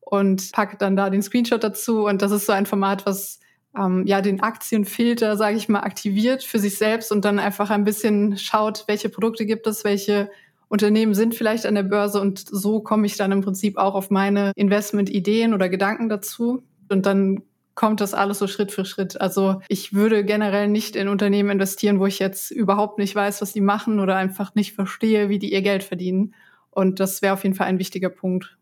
und 0.00 0.52
packe 0.52 0.78
dann 0.78 0.96
da 0.96 1.10
den 1.10 1.22
Screenshot 1.22 1.62
dazu. 1.62 2.06
Und 2.06 2.22
das 2.22 2.32
ist 2.32 2.46
so 2.46 2.52
ein 2.52 2.64
Format, 2.64 3.04
was 3.04 3.40
ähm, 3.76 4.06
ja 4.06 4.22
den 4.22 4.40
Aktienfilter, 4.40 5.36
sage 5.36 5.58
ich 5.58 5.68
mal, 5.68 5.80
aktiviert 5.80 6.42
für 6.42 6.58
sich 6.58 6.78
selbst 6.78 7.12
und 7.12 7.26
dann 7.26 7.38
einfach 7.38 7.68
ein 7.68 7.84
bisschen 7.84 8.38
schaut, 8.38 8.84
welche 8.86 9.10
Produkte 9.10 9.44
gibt 9.44 9.66
es, 9.66 9.84
welche 9.84 10.30
Unternehmen 10.72 11.12
sind 11.12 11.34
vielleicht 11.34 11.66
an 11.66 11.74
der 11.74 11.82
Börse 11.82 12.18
und 12.18 12.38
so 12.50 12.80
komme 12.80 13.04
ich 13.04 13.18
dann 13.18 13.30
im 13.30 13.42
Prinzip 13.42 13.76
auch 13.76 13.94
auf 13.94 14.08
meine 14.08 14.52
Investmentideen 14.56 15.52
oder 15.52 15.68
Gedanken 15.68 16.08
dazu. 16.08 16.62
Und 16.88 17.04
dann 17.04 17.42
kommt 17.74 18.00
das 18.00 18.14
alles 18.14 18.38
so 18.38 18.46
Schritt 18.46 18.72
für 18.72 18.86
Schritt. 18.86 19.20
Also 19.20 19.60
ich 19.68 19.92
würde 19.92 20.24
generell 20.24 20.68
nicht 20.68 20.96
in 20.96 21.08
Unternehmen 21.08 21.50
investieren, 21.50 22.00
wo 22.00 22.06
ich 22.06 22.18
jetzt 22.20 22.50
überhaupt 22.50 22.96
nicht 22.96 23.14
weiß, 23.14 23.42
was 23.42 23.52
die 23.52 23.60
machen 23.60 24.00
oder 24.00 24.16
einfach 24.16 24.54
nicht 24.54 24.72
verstehe, 24.72 25.28
wie 25.28 25.38
die 25.38 25.52
ihr 25.52 25.60
Geld 25.60 25.82
verdienen. 25.82 26.34
Und 26.70 27.00
das 27.00 27.20
wäre 27.20 27.34
auf 27.34 27.42
jeden 27.42 27.54
Fall 27.54 27.66
ein 27.66 27.78
wichtiger 27.78 28.08
Punkt. 28.08 28.56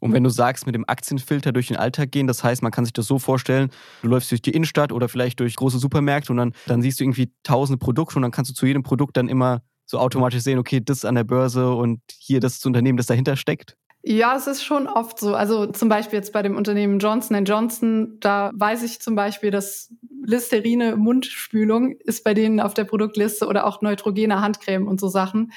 Und 0.00 0.12
wenn 0.12 0.22
du 0.22 0.28
sagst, 0.28 0.66
mit 0.66 0.74
dem 0.74 0.86
Aktienfilter 0.86 1.52
durch 1.52 1.68
den 1.68 1.78
Alltag 1.78 2.12
gehen, 2.12 2.26
das 2.26 2.44
heißt, 2.44 2.62
man 2.62 2.72
kann 2.72 2.84
sich 2.84 2.92
das 2.92 3.06
so 3.06 3.18
vorstellen, 3.18 3.70
du 4.02 4.08
läufst 4.08 4.30
durch 4.30 4.42
die 4.42 4.50
Innenstadt 4.50 4.92
oder 4.92 5.08
vielleicht 5.08 5.40
durch 5.40 5.56
große 5.56 5.78
Supermärkte 5.78 6.30
und 6.30 6.36
dann, 6.36 6.52
dann 6.66 6.82
siehst 6.82 7.00
du 7.00 7.04
irgendwie 7.04 7.32
tausende 7.42 7.78
Produkte 7.78 8.16
und 8.16 8.22
dann 8.22 8.32
kannst 8.32 8.50
du 8.50 8.54
zu 8.54 8.66
jedem 8.66 8.82
Produkt 8.82 9.16
dann 9.16 9.28
immer 9.28 9.62
so 9.86 9.98
automatisch 9.98 10.42
sehen, 10.42 10.58
okay, 10.58 10.80
das 10.82 11.04
an 11.04 11.14
der 11.14 11.24
Börse 11.24 11.72
und 11.74 12.00
hier 12.18 12.40
das, 12.40 12.54
das 12.54 12.66
Unternehmen, 12.66 12.96
das 12.96 13.06
dahinter 13.06 13.36
steckt? 13.36 13.76
Ja, 14.06 14.36
es 14.36 14.46
ist 14.46 14.62
schon 14.62 14.86
oft 14.86 15.18
so. 15.18 15.34
Also 15.34 15.66
zum 15.66 15.88
Beispiel 15.88 16.18
jetzt 16.18 16.34
bei 16.34 16.42
dem 16.42 16.56
Unternehmen 16.56 16.98
Johnson 16.98 17.42
Johnson, 17.46 18.18
da 18.20 18.50
weiß 18.54 18.82
ich 18.82 19.00
zum 19.00 19.14
Beispiel, 19.14 19.50
dass 19.50 19.94
Listerine 20.22 20.96
Mundspülung 20.96 21.92
ist 22.00 22.22
bei 22.22 22.34
denen 22.34 22.60
auf 22.60 22.74
der 22.74 22.84
Produktliste 22.84 23.46
oder 23.46 23.66
auch 23.66 23.80
neutrogene 23.80 24.42
Handcreme 24.42 24.86
und 24.86 25.00
so 25.00 25.08
Sachen. 25.08 25.52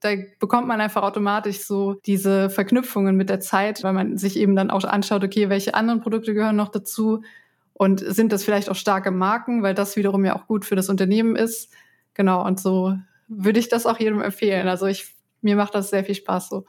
Da 0.00 0.14
bekommt 0.40 0.66
man 0.66 0.80
einfach 0.80 1.04
automatisch 1.04 1.60
so 1.60 1.94
diese 2.04 2.50
Verknüpfungen 2.50 3.16
mit 3.16 3.28
der 3.30 3.38
Zeit, 3.38 3.84
weil 3.84 3.92
man 3.92 4.18
sich 4.18 4.36
eben 4.36 4.56
dann 4.56 4.72
auch 4.72 4.82
anschaut, 4.82 5.22
okay, 5.22 5.48
welche 5.48 5.74
anderen 5.74 6.00
Produkte 6.00 6.34
gehören 6.34 6.56
noch 6.56 6.70
dazu 6.70 7.22
und 7.72 8.00
sind 8.00 8.32
das 8.32 8.42
vielleicht 8.42 8.68
auch 8.68 8.74
starke 8.74 9.12
Marken, 9.12 9.62
weil 9.62 9.74
das 9.74 9.94
wiederum 9.94 10.24
ja 10.24 10.34
auch 10.34 10.48
gut 10.48 10.64
für 10.64 10.74
das 10.74 10.88
Unternehmen 10.88 11.36
ist. 11.36 11.72
Genau, 12.14 12.44
und 12.44 12.58
so 12.58 12.96
würde 13.28 13.60
ich 13.60 13.68
das 13.68 13.86
auch 13.86 13.98
jedem 13.98 14.20
empfehlen. 14.20 14.68
Also 14.68 14.86
ich, 14.86 15.14
mir 15.40 15.56
macht 15.56 15.74
das 15.74 15.90
sehr 15.90 16.04
viel 16.04 16.14
Spaß 16.14 16.48
so. 16.48 16.64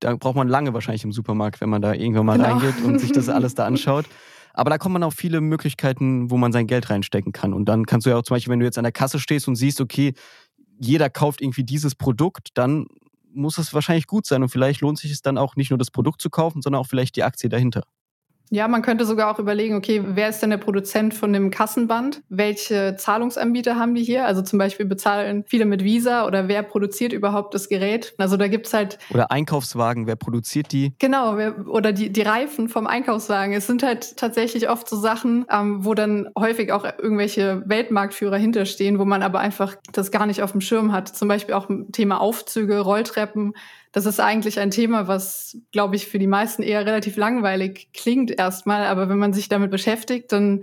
Da 0.00 0.14
braucht 0.14 0.36
man 0.36 0.48
lange 0.48 0.74
wahrscheinlich 0.74 1.04
im 1.04 1.12
Supermarkt, 1.12 1.60
wenn 1.60 1.70
man 1.70 1.82
da 1.82 1.92
irgendwann 1.92 2.26
mal 2.26 2.36
genau. 2.36 2.48
reingeht 2.48 2.84
und 2.84 3.00
sich 3.00 3.12
das 3.12 3.28
alles 3.28 3.54
da 3.54 3.66
anschaut. 3.66 4.06
Aber 4.54 4.70
da 4.70 4.78
kommt 4.78 4.94
man 4.94 5.02
auf 5.02 5.14
viele 5.14 5.40
Möglichkeiten, 5.40 6.30
wo 6.30 6.36
man 6.36 6.52
sein 6.52 6.66
Geld 6.66 6.90
reinstecken 6.90 7.32
kann. 7.32 7.52
Und 7.52 7.66
dann 7.66 7.86
kannst 7.86 8.06
du 8.06 8.10
ja 8.10 8.16
auch 8.16 8.22
zum 8.22 8.34
Beispiel, 8.34 8.52
wenn 8.52 8.60
du 8.60 8.66
jetzt 8.66 8.78
an 8.78 8.84
der 8.84 8.92
Kasse 8.92 9.18
stehst 9.20 9.48
und 9.48 9.56
siehst, 9.56 9.80
okay, 9.80 10.14
jeder 10.80 11.10
kauft 11.10 11.40
irgendwie 11.40 11.64
dieses 11.64 11.94
Produkt, 11.94 12.50
dann 12.54 12.86
muss 13.32 13.58
es 13.58 13.74
wahrscheinlich 13.74 14.06
gut 14.06 14.26
sein. 14.26 14.42
Und 14.42 14.48
vielleicht 14.48 14.80
lohnt 14.80 14.98
sich 14.98 15.12
es 15.12 15.22
dann 15.22 15.38
auch 15.38 15.56
nicht 15.56 15.70
nur 15.70 15.78
das 15.78 15.90
Produkt 15.90 16.20
zu 16.22 16.30
kaufen, 16.30 16.62
sondern 16.62 16.80
auch 16.80 16.86
vielleicht 16.86 17.16
die 17.16 17.24
Aktie 17.24 17.48
dahinter. 17.48 17.82
Ja, 18.50 18.68
man 18.68 18.82
könnte 18.82 19.04
sogar 19.04 19.32
auch 19.32 19.38
überlegen, 19.38 19.76
okay, 19.76 20.02
wer 20.04 20.28
ist 20.28 20.40
denn 20.40 20.50
der 20.50 20.56
Produzent 20.56 21.14
von 21.14 21.32
dem 21.32 21.50
Kassenband? 21.50 22.22
Welche 22.28 22.96
Zahlungsanbieter 22.96 23.76
haben 23.76 23.94
die 23.94 24.02
hier? 24.02 24.24
Also 24.24 24.42
zum 24.42 24.58
Beispiel 24.58 24.86
bezahlen 24.86 25.44
viele 25.46 25.66
mit 25.66 25.84
Visa 25.84 26.26
oder 26.26 26.48
wer 26.48 26.62
produziert 26.62 27.12
überhaupt 27.12 27.54
das 27.54 27.68
Gerät? 27.68 28.14
Also 28.18 28.36
da 28.36 28.48
gibt's 28.48 28.72
halt. 28.72 28.98
Oder 29.10 29.30
Einkaufswagen, 29.30 30.06
wer 30.06 30.16
produziert 30.16 30.72
die? 30.72 30.92
Genau, 30.98 31.36
wer, 31.36 31.66
oder 31.68 31.92
die, 31.92 32.10
die 32.10 32.22
Reifen 32.22 32.68
vom 32.68 32.86
Einkaufswagen. 32.86 33.54
Es 33.54 33.66
sind 33.66 33.82
halt 33.82 34.16
tatsächlich 34.16 34.70
oft 34.70 34.88
so 34.88 34.96
Sachen, 34.96 35.46
ähm, 35.50 35.84
wo 35.84 35.94
dann 35.94 36.28
häufig 36.38 36.72
auch 36.72 36.84
irgendwelche 36.84 37.62
Weltmarktführer 37.66 38.36
hinterstehen, 38.36 38.98
wo 38.98 39.04
man 39.04 39.22
aber 39.22 39.40
einfach 39.40 39.76
das 39.92 40.10
gar 40.10 40.26
nicht 40.26 40.42
auf 40.42 40.52
dem 40.52 40.60
Schirm 40.60 40.92
hat. 40.92 41.08
Zum 41.08 41.28
Beispiel 41.28 41.54
auch 41.54 41.68
Thema 41.92 42.20
Aufzüge, 42.20 42.80
Rolltreppen 42.80 43.54
das 43.92 44.06
ist 44.06 44.20
eigentlich 44.20 44.60
ein 44.60 44.70
Thema, 44.70 45.08
was, 45.08 45.56
glaube 45.72 45.96
ich, 45.96 46.06
für 46.06 46.18
die 46.18 46.26
meisten 46.26 46.62
eher 46.62 46.84
relativ 46.84 47.16
langweilig 47.16 47.88
klingt 47.92 48.30
erstmal. 48.30 48.86
Aber 48.86 49.08
wenn 49.08 49.18
man 49.18 49.32
sich 49.32 49.48
damit 49.48 49.70
beschäftigt, 49.70 50.32
dann 50.32 50.62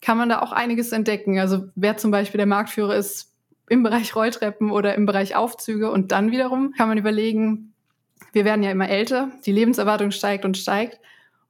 kann 0.00 0.16
man 0.16 0.28
da 0.28 0.40
auch 0.40 0.52
einiges 0.52 0.92
entdecken. 0.92 1.38
Also 1.38 1.66
wer 1.74 1.96
zum 1.96 2.10
Beispiel 2.10 2.38
der 2.38 2.46
Marktführer 2.46 2.96
ist 2.96 3.32
im 3.68 3.82
Bereich 3.82 4.16
Rolltreppen 4.16 4.70
oder 4.70 4.94
im 4.94 5.06
Bereich 5.06 5.36
Aufzüge. 5.36 5.90
Und 5.90 6.12
dann 6.12 6.30
wiederum 6.32 6.72
kann 6.72 6.88
man 6.88 6.98
überlegen, 6.98 7.72
wir 8.32 8.44
werden 8.44 8.62
ja 8.62 8.70
immer 8.70 8.88
älter, 8.88 9.30
die 9.44 9.52
Lebenserwartung 9.52 10.10
steigt 10.10 10.44
und 10.44 10.56
steigt. 10.56 10.98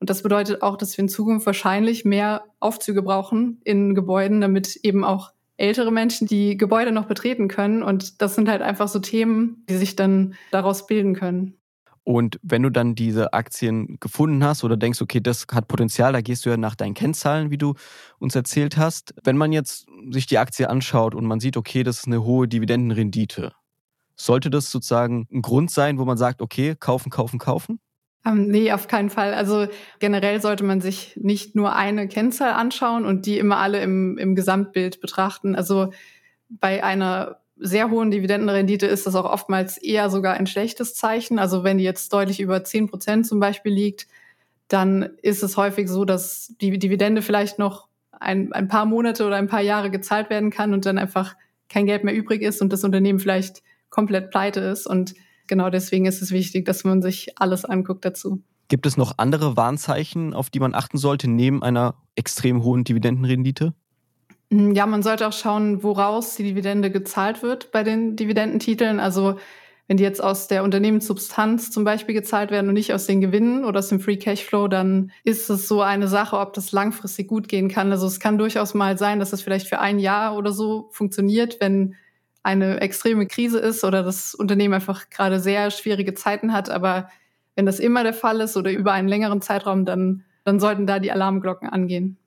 Und 0.00 0.10
das 0.10 0.22
bedeutet 0.22 0.62
auch, 0.62 0.76
dass 0.76 0.96
wir 0.96 1.02
in 1.02 1.08
Zukunft 1.08 1.46
wahrscheinlich 1.46 2.04
mehr 2.04 2.44
Aufzüge 2.58 3.02
brauchen 3.02 3.60
in 3.62 3.94
Gebäuden, 3.94 4.40
damit 4.40 4.76
eben 4.82 5.04
auch 5.04 5.32
ältere 5.62 5.92
Menschen 5.92 6.26
die 6.26 6.56
Gebäude 6.56 6.92
noch 6.92 7.06
betreten 7.06 7.48
können. 7.48 7.82
Und 7.82 8.20
das 8.20 8.34
sind 8.34 8.48
halt 8.48 8.62
einfach 8.62 8.88
so 8.88 8.98
Themen, 8.98 9.64
die 9.68 9.76
sich 9.76 9.96
dann 9.96 10.34
daraus 10.50 10.86
bilden 10.86 11.14
können. 11.14 11.54
Und 12.04 12.40
wenn 12.42 12.62
du 12.62 12.70
dann 12.70 12.96
diese 12.96 13.32
Aktien 13.32 13.96
gefunden 14.00 14.42
hast 14.42 14.64
oder 14.64 14.76
denkst, 14.76 15.00
okay, 15.00 15.20
das 15.20 15.46
hat 15.52 15.68
Potenzial, 15.68 16.12
da 16.12 16.20
gehst 16.20 16.44
du 16.44 16.50
ja 16.50 16.56
nach 16.56 16.74
deinen 16.74 16.94
Kennzahlen, 16.94 17.52
wie 17.52 17.58
du 17.58 17.74
uns 18.18 18.34
erzählt 18.34 18.76
hast. 18.76 19.14
Wenn 19.22 19.36
man 19.36 19.52
jetzt 19.52 19.86
sich 20.10 20.26
die 20.26 20.38
Aktie 20.38 20.68
anschaut 20.68 21.14
und 21.14 21.26
man 21.26 21.38
sieht, 21.38 21.56
okay, 21.56 21.84
das 21.84 21.98
ist 21.98 22.06
eine 22.08 22.24
hohe 22.24 22.48
Dividendenrendite, 22.48 23.52
sollte 24.16 24.50
das 24.50 24.72
sozusagen 24.72 25.28
ein 25.32 25.42
Grund 25.42 25.70
sein, 25.70 25.96
wo 25.98 26.04
man 26.04 26.16
sagt, 26.16 26.42
okay, 26.42 26.74
kaufen, 26.78 27.10
kaufen, 27.10 27.38
kaufen? 27.38 27.78
Ähm, 28.24 28.46
nee, 28.46 28.72
auf 28.72 28.86
keinen 28.86 29.10
Fall. 29.10 29.34
Also 29.34 29.66
generell 29.98 30.40
sollte 30.40 30.64
man 30.64 30.80
sich 30.80 31.16
nicht 31.20 31.56
nur 31.56 31.74
eine 31.74 32.06
Kennzahl 32.08 32.52
anschauen 32.52 33.04
und 33.04 33.26
die 33.26 33.38
immer 33.38 33.58
alle 33.58 33.82
im, 33.82 34.16
im 34.18 34.34
Gesamtbild 34.34 35.00
betrachten. 35.00 35.56
Also 35.56 35.92
bei 36.48 36.84
einer 36.84 37.40
sehr 37.56 37.90
hohen 37.90 38.10
Dividendenrendite 38.10 38.86
ist 38.86 39.06
das 39.06 39.14
auch 39.14 39.24
oftmals 39.24 39.78
eher 39.78 40.10
sogar 40.10 40.34
ein 40.34 40.46
schlechtes 40.46 40.94
Zeichen. 40.94 41.38
Also 41.38 41.64
wenn 41.64 41.78
die 41.78 41.84
jetzt 41.84 42.12
deutlich 42.12 42.40
über 42.40 42.62
10 42.62 42.88
Prozent 42.88 43.26
zum 43.26 43.40
Beispiel 43.40 43.72
liegt, 43.72 44.06
dann 44.68 45.10
ist 45.22 45.42
es 45.42 45.56
häufig 45.56 45.88
so, 45.88 46.04
dass 46.04 46.54
die 46.60 46.78
Dividende 46.78 47.22
vielleicht 47.22 47.58
noch 47.58 47.88
ein, 48.10 48.52
ein 48.52 48.68
paar 48.68 48.86
Monate 48.86 49.26
oder 49.26 49.36
ein 49.36 49.48
paar 49.48 49.60
Jahre 49.60 49.90
gezahlt 49.90 50.30
werden 50.30 50.50
kann 50.50 50.72
und 50.72 50.86
dann 50.86 50.98
einfach 50.98 51.34
kein 51.68 51.86
Geld 51.86 52.04
mehr 52.04 52.14
übrig 52.14 52.42
ist 52.42 52.62
und 52.62 52.72
das 52.72 52.84
Unternehmen 52.84 53.18
vielleicht 53.18 53.62
komplett 53.90 54.30
pleite 54.30 54.60
ist. 54.60 54.86
Und 54.86 55.14
genau 55.52 55.68
deswegen 55.68 56.06
ist 56.06 56.22
es 56.22 56.30
wichtig, 56.30 56.64
dass 56.64 56.82
man 56.82 57.02
sich 57.02 57.38
alles 57.38 57.66
anguckt 57.66 58.06
dazu. 58.06 58.42
Gibt 58.68 58.86
es 58.86 58.96
noch 58.96 59.18
andere 59.18 59.54
Warnzeichen, 59.54 60.32
auf 60.32 60.48
die 60.48 60.60
man 60.60 60.74
achten 60.74 60.96
sollte, 60.96 61.28
neben 61.28 61.62
einer 61.62 61.94
extrem 62.16 62.64
hohen 62.64 62.84
Dividendenrendite? 62.84 63.74
Mm, 64.48 64.72
ja, 64.72 64.86
man 64.86 65.02
sollte 65.02 65.28
auch 65.28 65.32
schauen, 65.34 65.82
woraus 65.82 66.36
die 66.36 66.44
Dividende 66.44 66.90
gezahlt 66.90 67.42
wird 67.42 67.70
bei 67.70 67.82
den 67.82 68.16
Dividendentiteln. 68.16 68.98
Also 68.98 69.36
wenn 69.88 69.98
die 69.98 70.04
jetzt 70.04 70.24
aus 70.24 70.48
der 70.48 70.64
Unternehmenssubstanz 70.64 71.70
zum 71.70 71.84
Beispiel 71.84 72.14
gezahlt 72.14 72.50
werden 72.50 72.68
und 72.68 72.74
nicht 72.74 72.94
aus 72.94 73.04
den 73.04 73.20
Gewinnen 73.20 73.66
oder 73.66 73.80
aus 73.80 73.88
dem 73.88 74.00
Free 74.00 74.16
Cashflow, 74.16 74.68
dann 74.68 75.12
ist 75.22 75.50
es 75.50 75.68
so 75.68 75.82
eine 75.82 76.08
Sache, 76.08 76.38
ob 76.38 76.54
das 76.54 76.72
langfristig 76.72 77.28
gut 77.28 77.48
gehen 77.48 77.68
kann. 77.68 77.92
Also 77.92 78.06
es 78.06 78.20
kann 78.20 78.38
durchaus 78.38 78.72
mal 78.72 78.96
sein, 78.96 79.18
dass 79.18 79.32
das 79.32 79.42
vielleicht 79.42 79.68
für 79.68 79.80
ein 79.80 79.98
Jahr 79.98 80.34
oder 80.34 80.50
so 80.52 80.88
funktioniert, 80.92 81.58
wenn 81.60 81.96
eine 82.42 82.80
extreme 82.80 83.26
Krise 83.26 83.58
ist 83.58 83.84
oder 83.84 84.02
das 84.02 84.34
Unternehmen 84.34 84.74
einfach 84.74 85.10
gerade 85.10 85.40
sehr 85.40 85.70
schwierige 85.70 86.14
Zeiten 86.14 86.52
hat. 86.52 86.70
Aber 86.70 87.08
wenn 87.54 87.66
das 87.66 87.78
immer 87.78 88.02
der 88.02 88.14
Fall 88.14 88.40
ist 88.40 88.56
oder 88.56 88.72
über 88.72 88.92
einen 88.92 89.08
längeren 89.08 89.40
Zeitraum, 89.40 89.84
dann, 89.84 90.24
dann 90.44 90.58
sollten 90.58 90.86
da 90.86 90.98
die 90.98 91.12
Alarmglocken 91.12 91.68
angehen. 91.68 92.18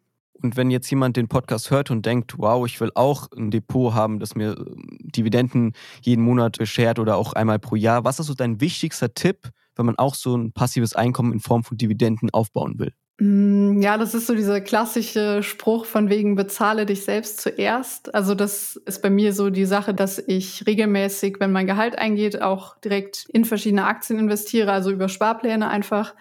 Und 0.42 0.58
wenn 0.58 0.70
jetzt 0.70 0.90
jemand 0.90 1.18
den 1.18 1.28
Podcast 1.28 1.72
hört 1.72 1.92
und 1.92 2.06
denkt, 2.06 2.38
wow, 2.38 2.66
ich 2.66 2.80
will 2.82 2.92
auch 2.94 3.32
ein 3.32 3.52
Depot 3.52 3.94
haben, 3.94 4.20
das 4.20 4.36
mir 4.36 4.58
ähm, 4.58 4.98
Dividenden 5.02 5.74
jeden 6.02 6.24
Monat 6.24 6.58
beschert 6.58 7.00
oder 7.00 7.16
auch 7.16 7.34
einmal 7.34 7.58
pro 7.58 7.76
Jahr, 7.76 8.04
was 8.04 8.20
ist 8.20 8.28
so 8.28 8.34
dein 8.34 8.60
wichtigster 8.60 9.14
Tipp, 9.14 9.50
wenn 9.76 9.86
man 9.86 9.98
auch 9.98 10.14
so 10.14 10.36
ein 10.36 10.52
passives 10.52 10.94
Einkommen 10.94 11.34
in 11.34 11.40
Form 11.40 11.64
von 11.64 11.78
Dividenden 11.78 12.30
aufbauen 12.32 12.80
will? 12.80 12.94
Mm, 13.18 13.82
ja, 13.82 13.98
das 13.98 14.14
ist 14.14 14.28
so 14.28 14.36
dieser 14.36 14.60
klassische 14.60 15.42
Spruch 15.42 15.86
von 15.86 16.10
wegen 16.10 16.36
bezahle 16.36 16.86
dich 16.86 17.04
selbst 17.06 17.40
zuerst. 17.40 18.14
Also 18.14 18.36
das 18.36 18.76
ist 18.86 19.02
bei 19.02 19.10
mir 19.10 19.32
so 19.34 19.50
die 19.50 19.66
Sache, 19.66 19.94
dass 19.94 20.20
ich 20.20 20.66
regelmäßig, 20.68 21.38
wenn 21.40 21.54
mein 21.54 21.68
Gehalt 21.68 21.98
eingeht, 21.98 22.42
auch 22.42 22.78
direkt 22.80 23.26
in 23.32 23.46
verschiedene 23.46 23.86
Aktien 23.86 24.20
investiere, 24.20 24.72
also 24.72 24.92
über 24.92 25.08
Sparpläne 25.08 25.70
einfach. 25.70 26.14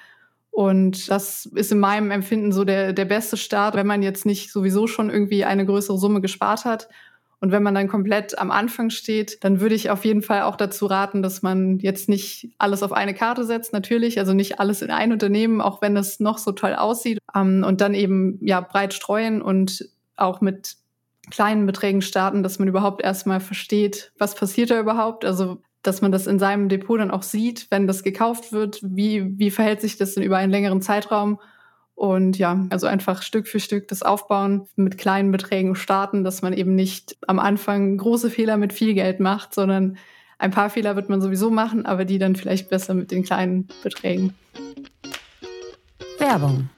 Und 0.53 1.11
das 1.11 1.47
ist 1.47 1.73
in 1.73 1.81
meinem 1.81 2.13
Empfinden 2.13 2.53
so 2.53 2.65
der, 2.65 2.93
der 2.93 3.07
beste 3.07 3.37
Start, 3.37 3.75
wenn 3.75 3.89
man 3.89 4.05
jetzt 4.05 4.25
nicht 4.25 4.53
sowieso 4.53 4.87
schon 4.87 5.11
irgendwie 5.11 5.45
eine 5.45 5.67
größere 5.67 5.99
Summe 5.99 6.21
gespart 6.21 6.65
hat 6.65 6.89
und 7.45 7.53
wenn 7.53 7.63
man 7.63 7.75
dann 7.75 7.89
komplett 7.89 8.39
am 8.39 8.51
Anfang 8.51 8.89
steht, 8.89 9.45
dann 9.45 9.61
würde 9.61 9.75
ich 9.75 9.91
auf 9.91 10.07
jeden 10.07 10.23
Fall 10.23 10.45
auch 10.45 10.57
dazu 10.57 10.87
raten, 10.87 11.23
dass 11.23 11.43
man 11.43 11.79
jetzt 11.79 12.09
nicht 12.09 12.49
alles 12.57 12.83
auf 12.83 12.91
eine 12.95 13.13
Karte 13.13 13.45
setzt, 13.45 13.75
natürlich, 13.75 14.19
also 14.19 14.33
nicht 14.33 14.61
alles 14.61 14.81
in 14.81 14.91
ein 14.91 15.13
Unternehmen, 15.13 15.61
auch 15.61 15.83
wenn 15.83 15.95
es 15.95 16.21
noch 16.21 16.39
so 16.39 16.53
toll 16.53 16.75
aussieht, 16.75 17.19
ähm, 17.37 17.63
und 17.63 17.83
dann 17.83 17.93
eben 17.93 18.39
ja 18.41 18.63
breit 18.63 18.95
streuen 18.95 19.43
und 19.43 19.91
auch 20.17 20.41
mit 20.41 20.77
kleinen 21.31 21.67
Beträgen 21.67 22.01
starten, 22.01 22.43
dass 22.43 22.59
man 22.59 22.67
überhaupt 22.67 23.03
erstmal 23.03 23.41
versteht, 23.41 24.13
was 24.19 24.35
passiert 24.35 24.71
da 24.71 24.81
überhaupt. 24.81 25.27
Also 25.27 25.61
dass 25.83 26.01
man 26.01 26.13
das 26.13 26.27
in 26.27 26.39
seinem 26.39 26.71
Depot 26.71 26.99
dann 26.99 27.11
auch 27.11 27.23
sieht, 27.23 27.67
wenn 27.71 27.87
das 27.87 28.03
gekauft 28.03 28.53
wird, 28.53 28.81
wie, 28.83 29.39
wie 29.39 29.51
verhält 29.51 29.83
sich 29.83 29.99
das 29.99 30.15
denn 30.15 30.23
über 30.23 30.39
einen 30.39 30.51
längeren 30.51 30.81
Zeitraum 30.81 31.39
und 31.95 32.39
ja, 32.39 32.67
also 32.71 32.87
einfach 32.87 33.23
Stück 33.23 33.47
für 33.47 33.61
Stück 33.61 33.89
das 33.89 34.03
Aufbauen, 34.03 34.67
mit 34.77 34.99
kleinen 34.99 35.31
Beträgen 35.31 35.77
starten, 35.77 36.25
dass 36.25 36.43
man 36.43 36.53
eben 36.53 36.75
nicht 36.75 37.17
am 37.27 37.39
Anfang 37.39 37.97
große 37.97 38.31
Fehler 38.31 38.57
mit 38.57 38.73
viel 38.73 38.95
Geld 38.95 39.21
macht, 39.21 39.55
sondern 39.55 39.97
ein 40.39 40.51
paar 40.51 40.71
Fehler 40.71 40.97
wird 40.97 41.09
man 41.09 41.21
sowieso 41.21 41.51
machen, 41.51 41.87
aber 41.87 42.05
die 42.05 42.19
dann 42.19 42.37
vielleicht 42.37 42.69
besser 42.69 42.95
mit 42.95 43.11
den 43.11 43.23
kleinen 43.23 43.69
Beträgen. 43.83 44.35
Werbung. 46.19 46.69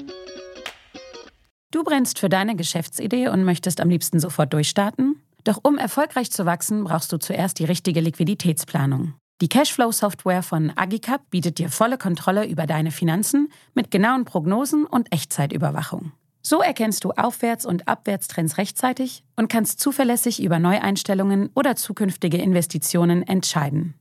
Du 1.70 1.82
brennst 1.82 2.18
für 2.18 2.28
deine 2.28 2.56
Geschäftsidee 2.56 3.28
und 3.28 3.44
möchtest 3.44 3.80
am 3.80 3.88
liebsten 3.88 4.20
sofort 4.20 4.52
durchstarten? 4.52 5.20
Doch 5.44 5.60
um 5.62 5.78
erfolgreich 5.78 6.30
zu 6.30 6.44
wachsen, 6.44 6.84
brauchst 6.84 7.12
du 7.12 7.18
zuerst 7.18 7.58
die 7.58 7.64
richtige 7.64 8.00
Liquiditätsplanung. 8.00 9.14
Die 9.42 9.48
Cashflow-Software 9.48 10.42
von 10.42 10.72
Agicap 10.76 11.28
bietet 11.28 11.58
dir 11.58 11.68
volle 11.68 11.98
Kontrolle 11.98 12.46
über 12.46 12.66
deine 12.66 12.90
Finanzen 12.90 13.52
mit 13.74 13.90
genauen 13.90 14.24
Prognosen 14.24 14.86
und 14.86 15.12
Echtzeitüberwachung. 15.12 16.12
So 16.40 16.62
erkennst 16.62 17.04
du 17.04 17.10
Aufwärts- 17.10 17.66
und 17.66 17.86
Abwärtstrends 17.86 18.56
rechtzeitig 18.56 19.24
und 19.34 19.48
kannst 19.48 19.80
zuverlässig 19.80 20.42
über 20.42 20.58
Neueinstellungen 20.58 21.50
oder 21.54 21.76
zukünftige 21.76 22.38
Investitionen 22.38 23.24
entscheiden. 23.24 23.94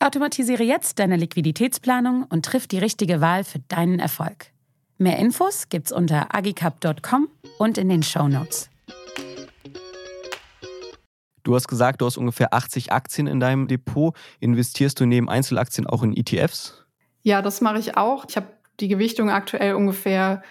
Automatisiere 0.00 0.64
jetzt 0.64 0.98
deine 0.98 1.16
Liquiditätsplanung 1.16 2.24
und 2.24 2.44
triff 2.44 2.66
die 2.66 2.78
richtige 2.78 3.20
Wahl 3.20 3.44
für 3.44 3.60
deinen 3.68 4.00
Erfolg. 4.00 4.46
Mehr 4.98 5.18
Infos 5.18 5.68
gibt's 5.68 5.92
unter 5.92 6.34
agicap.com 6.34 7.28
und 7.58 7.78
in 7.78 7.88
den 7.88 8.02
Show 8.02 8.26
Notes. 8.26 8.70
Du 11.42 11.54
hast 11.54 11.68
gesagt, 11.68 12.00
du 12.00 12.06
hast 12.06 12.16
ungefähr 12.16 12.54
80 12.54 12.92
Aktien 12.92 13.26
in 13.26 13.40
deinem 13.40 13.68
Depot. 13.68 14.14
Investierst 14.40 15.00
du 15.00 15.06
neben 15.06 15.28
Einzelaktien 15.28 15.86
auch 15.86 16.02
in 16.02 16.16
ETFs? 16.16 16.86
Ja, 17.22 17.42
das 17.42 17.60
mache 17.60 17.78
ich 17.78 17.96
auch. 17.96 18.24
Ich 18.28 18.36
habe 18.36 18.46
die 18.80 18.88
Gewichtung 18.88 19.30
aktuell 19.30 19.74
ungefähr 19.74 20.42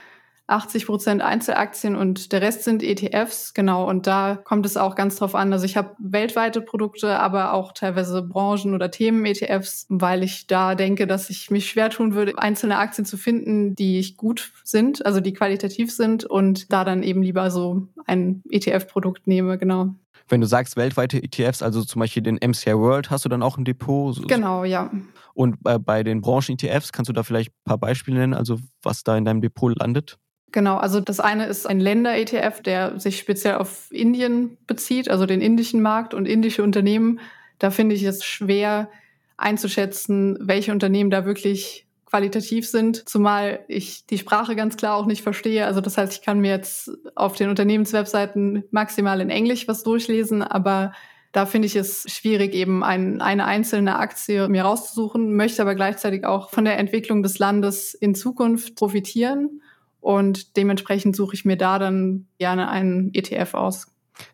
80 0.50 0.88
Prozent 0.88 1.22
Einzelaktien 1.22 1.96
und 1.96 2.32
der 2.32 2.42
Rest 2.42 2.64
sind 2.64 2.82
ETFs, 2.82 3.54
genau. 3.54 3.88
Und 3.88 4.08
da 4.08 4.36
kommt 4.36 4.66
es 4.66 4.78
auch 4.78 4.96
ganz 4.96 5.16
drauf 5.18 5.36
an. 5.36 5.54
Also 5.54 5.66
ich 5.66 5.78
habe 5.78 5.96
weltweite 6.00 6.62
Produkte, 6.62 7.20
aber 7.20 7.54
auch 7.54 7.72
teilweise 7.72 8.24
Branchen- 8.24 8.74
oder 8.74 8.90
Themen-ETFs, 8.90 9.86
weil 9.90 10.24
ich 10.24 10.48
da 10.48 10.76
denke, 10.76 11.06
dass 11.06 11.30
ich 11.30 11.52
mich 11.52 11.70
schwer 11.70 11.90
tun 11.90 12.16
würde, 12.16 12.38
einzelne 12.38 12.78
Aktien 12.78 13.06
zu 13.06 13.18
finden, 13.18 13.76
die 13.76 14.16
gut 14.18 14.52
sind, 14.64 15.06
also 15.06 15.22
die 15.22 15.34
qualitativ 15.34 15.92
sind 15.92 16.26
und 16.26 16.72
da 16.74 16.84
dann 16.84 17.04
eben 17.04 17.22
lieber 17.22 17.52
so 17.52 17.88
ein 18.06 18.42
ETF-Produkt 18.50 19.28
nehme, 19.28 19.58
genau. 19.58 19.94
Wenn 20.28 20.42
du 20.42 20.48
sagst 20.48 20.78
weltweite 20.78 21.22
ETFs, 21.24 21.62
also 21.62 21.84
zum 21.84 22.00
Beispiel 22.00 22.24
den 22.24 22.36
MCI 22.36 22.76
World, 22.76 23.10
hast 23.10 23.26
du 23.26 23.30
dann 23.30 23.42
auch 23.42 23.58
ein 23.58 23.66
Depot? 23.66 24.28
Genau, 24.28 24.64
ja. 24.64 24.92
Und 25.34 25.58
äh, 25.66 25.80
bei 25.80 26.04
den 26.04 26.22
Branchen-ETFs 26.22 26.92
kannst 26.92 27.10
du 27.10 27.14
da 27.14 27.24
vielleicht 27.24 27.52
ein 27.52 27.64
paar 27.66 27.78
Beispiele 27.78 28.18
nennen, 28.18 28.34
also 28.34 28.60
was 28.84 29.04
da 29.04 29.18
in 29.18 29.26
deinem 29.26 29.42
Depot 29.42 29.78
landet? 29.80 30.18
Genau, 30.52 30.78
also 30.78 31.00
das 31.00 31.20
eine 31.20 31.46
ist 31.46 31.68
ein 31.68 31.80
Länder-ETF, 31.80 32.62
der 32.62 33.00
sich 33.00 33.20
speziell 33.20 33.56
auf 33.56 33.92
Indien 33.92 34.58
bezieht, 34.66 35.10
also 35.10 35.26
den 35.26 35.42
indischen 35.42 35.82
Markt 35.82 36.14
und 36.14 36.26
indische 36.26 36.64
Unternehmen. 36.64 37.20
Da 37.60 37.72
finde 37.72 37.96
ich 37.96 38.04
es 38.04 38.24
schwer 38.24 38.90
einzuschätzen, 39.38 40.38
welche 40.42 40.72
Unternehmen 40.72 41.12
da 41.12 41.26
wirklich 41.26 41.88
qualitativ 42.10 42.68
sind, 42.68 43.08
zumal 43.08 43.64
ich 43.68 44.06
die 44.06 44.18
Sprache 44.18 44.56
ganz 44.56 44.78
klar 44.78 44.96
auch 44.96 45.06
nicht 45.06 45.22
verstehe. 45.22 45.66
Also 45.66 45.82
das 45.82 45.98
heißt, 45.98 46.14
ich 46.14 46.22
kann 46.22 46.40
mir 46.40 46.52
jetzt 46.52 46.92
auf 47.16 47.36
den 47.36 47.50
Unternehmenswebseiten 47.50 48.64
maximal 48.72 49.22
in 49.22 49.30
Englisch 49.30 49.68
was 49.68 49.84
durchlesen, 49.84 50.42
aber 50.42 50.94
da 51.32 51.46
finde 51.46 51.68
ich 51.68 51.76
es 51.76 52.06
schwierig, 52.12 52.56
eben 52.56 52.84
ein, 52.84 53.22
eine 53.22 53.46
einzelne 53.46 53.98
Aktie 53.98 54.48
mir 54.48 54.64
rauszusuchen, 54.64 55.36
möchte 55.36 55.62
aber 55.62 55.76
gleichzeitig 55.76 56.26
auch 56.26 56.50
von 56.50 56.66
der 56.66 56.80
Entwicklung 56.80 57.22
des 57.22 57.38
Landes 57.38 57.94
in 57.94 58.16
Zukunft 58.16 58.76
profitieren 58.76 59.62
und 60.02 60.58
dementsprechend 60.58 61.16
suche 61.16 61.36
ich 61.36 61.46
mir 61.46 61.58
da 61.58 61.78
dann 61.78 62.28
gerne 62.40 62.70
einen 62.70 63.14
ETF 63.14 63.54
aus. 63.54 63.88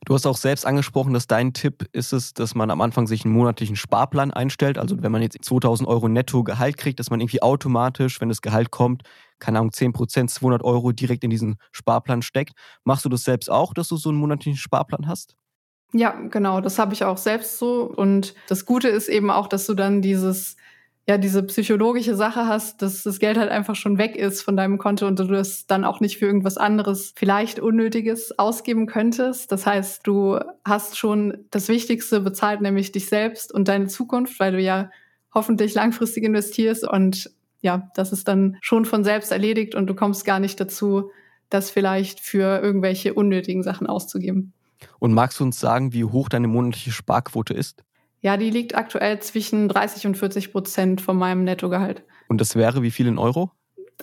Du 0.05 0.13
hast 0.13 0.25
auch 0.25 0.37
selbst 0.37 0.65
angesprochen, 0.65 1.13
dass 1.13 1.27
dein 1.27 1.53
Tipp 1.53 1.87
ist 1.91 2.13
es, 2.13 2.33
dass 2.33 2.55
man 2.55 2.71
am 2.71 2.81
Anfang 2.81 3.07
sich 3.07 3.25
einen 3.25 3.33
monatlichen 3.33 3.75
Sparplan 3.75 4.31
einstellt. 4.31 4.77
Also 4.77 5.01
wenn 5.01 5.11
man 5.11 5.21
jetzt 5.21 5.43
2000 5.43 5.87
Euro 5.87 6.07
netto 6.07 6.43
Gehalt 6.43 6.77
kriegt, 6.77 6.99
dass 6.99 7.09
man 7.09 7.19
irgendwie 7.19 7.41
automatisch, 7.41 8.21
wenn 8.21 8.29
das 8.29 8.41
Gehalt 8.41 8.71
kommt, 8.71 9.03
keine 9.39 9.59
Ahnung, 9.59 9.71
10 9.71 9.93
Prozent, 9.93 10.29
200 10.31 10.63
Euro 10.63 10.91
direkt 10.91 11.23
in 11.23 11.29
diesen 11.29 11.57
Sparplan 11.71 12.21
steckt. 12.21 12.53
Machst 12.83 13.05
du 13.05 13.09
das 13.09 13.23
selbst 13.23 13.49
auch, 13.49 13.73
dass 13.73 13.87
du 13.87 13.97
so 13.97 14.09
einen 14.09 14.17
monatlichen 14.17 14.57
Sparplan 14.57 15.07
hast? 15.07 15.35
Ja, 15.93 16.11
genau, 16.11 16.61
das 16.61 16.79
habe 16.79 16.93
ich 16.93 17.03
auch 17.03 17.17
selbst 17.17 17.57
so. 17.57 17.83
Und 17.83 18.35
das 18.47 18.65
Gute 18.65 18.89
ist 18.89 19.07
eben 19.07 19.29
auch, 19.29 19.47
dass 19.47 19.65
du 19.65 19.73
dann 19.73 20.01
dieses 20.01 20.55
ja 21.07 21.17
diese 21.17 21.43
psychologische 21.43 22.15
Sache 22.15 22.47
hast, 22.47 22.81
dass 22.81 23.03
das 23.03 23.19
Geld 23.19 23.37
halt 23.37 23.51
einfach 23.51 23.75
schon 23.75 23.97
weg 23.97 24.15
ist 24.15 24.41
von 24.41 24.57
deinem 24.57 24.77
Konto 24.77 25.05
und 25.05 25.19
du 25.19 25.25
das 25.25 25.67
dann 25.67 25.85
auch 25.85 25.99
nicht 25.99 26.17
für 26.17 26.25
irgendwas 26.25 26.57
anderes, 26.57 27.13
vielleicht 27.15 27.59
Unnötiges 27.59 28.37
ausgeben 28.39 28.87
könntest. 28.87 29.51
Das 29.51 29.67
heißt, 29.67 30.05
du 30.07 30.39
hast 30.63 30.97
schon 30.97 31.45
das 31.51 31.67
Wichtigste 31.67 32.21
bezahlt, 32.21 32.61
nämlich 32.61 32.91
dich 32.91 33.05
selbst 33.05 33.53
und 33.53 33.67
deine 33.67 33.87
Zukunft, 33.87 34.39
weil 34.39 34.53
du 34.53 34.59
ja 34.59 34.89
hoffentlich 35.33 35.75
langfristig 35.75 36.23
investierst 36.23 36.87
und 36.87 37.29
ja, 37.61 37.89
das 37.95 38.11
ist 38.11 38.27
dann 38.27 38.57
schon 38.61 38.85
von 38.85 39.03
selbst 39.03 39.31
erledigt 39.31 39.75
und 39.75 39.87
du 39.87 39.95
kommst 39.95 40.25
gar 40.25 40.39
nicht 40.39 40.59
dazu, 40.59 41.11
das 41.49 41.69
vielleicht 41.69 42.19
für 42.19 42.61
irgendwelche 42.61 43.13
unnötigen 43.13 43.63
Sachen 43.63 43.87
auszugeben. 43.87 44.53
Und 44.99 45.13
magst 45.13 45.39
du 45.39 45.43
uns 45.43 45.59
sagen, 45.59 45.93
wie 45.93 46.03
hoch 46.03 46.29
deine 46.29 46.47
monatliche 46.47 46.91
Sparquote 46.91 47.53
ist? 47.53 47.83
Ja, 48.25 48.37
die 48.37 48.49
liegt 48.49 48.73
aktuell 48.73 49.19
zwischen 49.19 49.69
30 49.69 50.07
und 50.07 50.17
40 50.17 50.51
Prozent 50.51 50.99
von 50.99 51.15
meinem 51.15 51.43
Nettogehalt. 51.43 52.01
Und 52.27 52.41
das 52.41 52.55
wäre 52.55 52.81
wie 52.81 52.89
viel 52.89 53.05
in 53.05 53.19
Euro? 53.19 53.51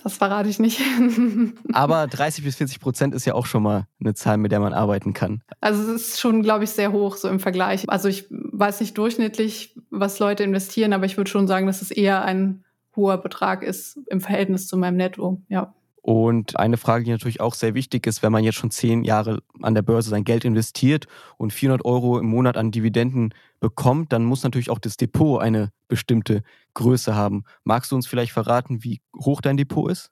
Das 0.01 0.13
verrate 0.13 0.47
ich 0.47 0.59
nicht. 0.59 0.79
Aber 1.73 2.07
30 2.07 2.45
bis 2.45 2.55
40 2.55 2.79
Prozent 2.79 3.13
ist 3.15 3.25
ja 3.25 3.33
auch 3.33 3.45
schon 3.45 3.63
mal 3.63 3.85
eine 3.99 4.13
Zahl, 4.13 4.37
mit 4.37 4.53
der 4.53 4.61
man 4.61 4.71
arbeiten 4.71 5.11
kann. 5.13 5.43
Also 5.59 5.91
es 5.91 6.07
ist 6.07 6.21
schon, 6.21 6.41
glaube 6.41 6.63
ich, 6.63 6.69
sehr 6.69 6.93
hoch 6.93 7.17
so 7.17 7.27
im 7.27 7.41
Vergleich. 7.41 7.89
Also 7.89 8.07
ich 8.07 8.25
weiß 8.29 8.79
nicht 8.79 8.97
durchschnittlich, 8.97 9.75
was 9.89 10.19
Leute 10.19 10.43
investieren, 10.43 10.93
aber 10.93 11.03
ich 11.03 11.17
würde 11.17 11.29
schon 11.29 11.45
sagen, 11.45 11.67
dass 11.67 11.81
es 11.81 11.91
eher 11.91 12.23
ein 12.23 12.63
hoher 12.95 13.17
Betrag 13.17 13.61
ist 13.61 13.99
im 14.07 14.21
Verhältnis 14.21 14.67
zu 14.69 14.77
meinem 14.77 14.95
Netto. 14.95 15.41
Ja. 15.49 15.73
Und 16.05 16.59
eine 16.59 16.75
Frage, 16.75 17.05
die 17.05 17.11
natürlich 17.11 17.39
auch 17.39 17.53
sehr 17.53 17.75
wichtig 17.75 18.05
ist, 18.07 18.21
wenn 18.21 18.33
man 18.33 18.43
jetzt 18.43 18.57
schon 18.57 18.71
zehn 18.71 19.05
Jahre 19.05 19.41
an 19.61 19.73
der 19.73 19.83
Börse 19.83 20.09
sein 20.09 20.25
Geld 20.25 20.43
investiert 20.43 21.07
und 21.37 21.53
400 21.53 21.85
Euro 21.85 22.19
im 22.19 22.25
Monat 22.25 22.57
an 22.57 22.71
Dividenden 22.71 23.33
bekommt, 23.61 24.11
dann 24.11 24.25
muss 24.25 24.43
natürlich 24.43 24.69
auch 24.69 24.79
das 24.79 24.97
Depot 24.97 25.41
eine 25.41 25.69
bestimmte 25.87 26.43
Größe 26.73 27.15
haben. 27.15 27.45
Magst 27.63 27.89
du 27.89 27.95
uns 27.95 28.05
vielleicht 28.05 28.33
verraten, 28.33 28.83
wie 28.83 28.99
hoch 29.17 29.39
dein 29.39 29.55
Depot 29.55 29.89
ist? 29.89 30.11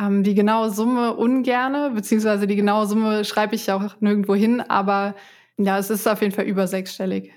Ähm, 0.00 0.24
die 0.24 0.34
genaue 0.34 0.70
Summe 0.70 1.14
ungerne, 1.14 1.92
beziehungsweise 1.94 2.48
die 2.48 2.56
genaue 2.56 2.88
Summe 2.88 3.24
schreibe 3.24 3.54
ich 3.54 3.70
auch 3.70 4.00
nirgendwo 4.00 4.34
hin, 4.34 4.60
aber 4.60 5.14
ja, 5.56 5.78
es 5.78 5.88
ist 5.88 6.08
auf 6.08 6.20
jeden 6.20 6.34
Fall 6.34 6.46
über 6.46 6.66
sechsstellig. 6.66 7.30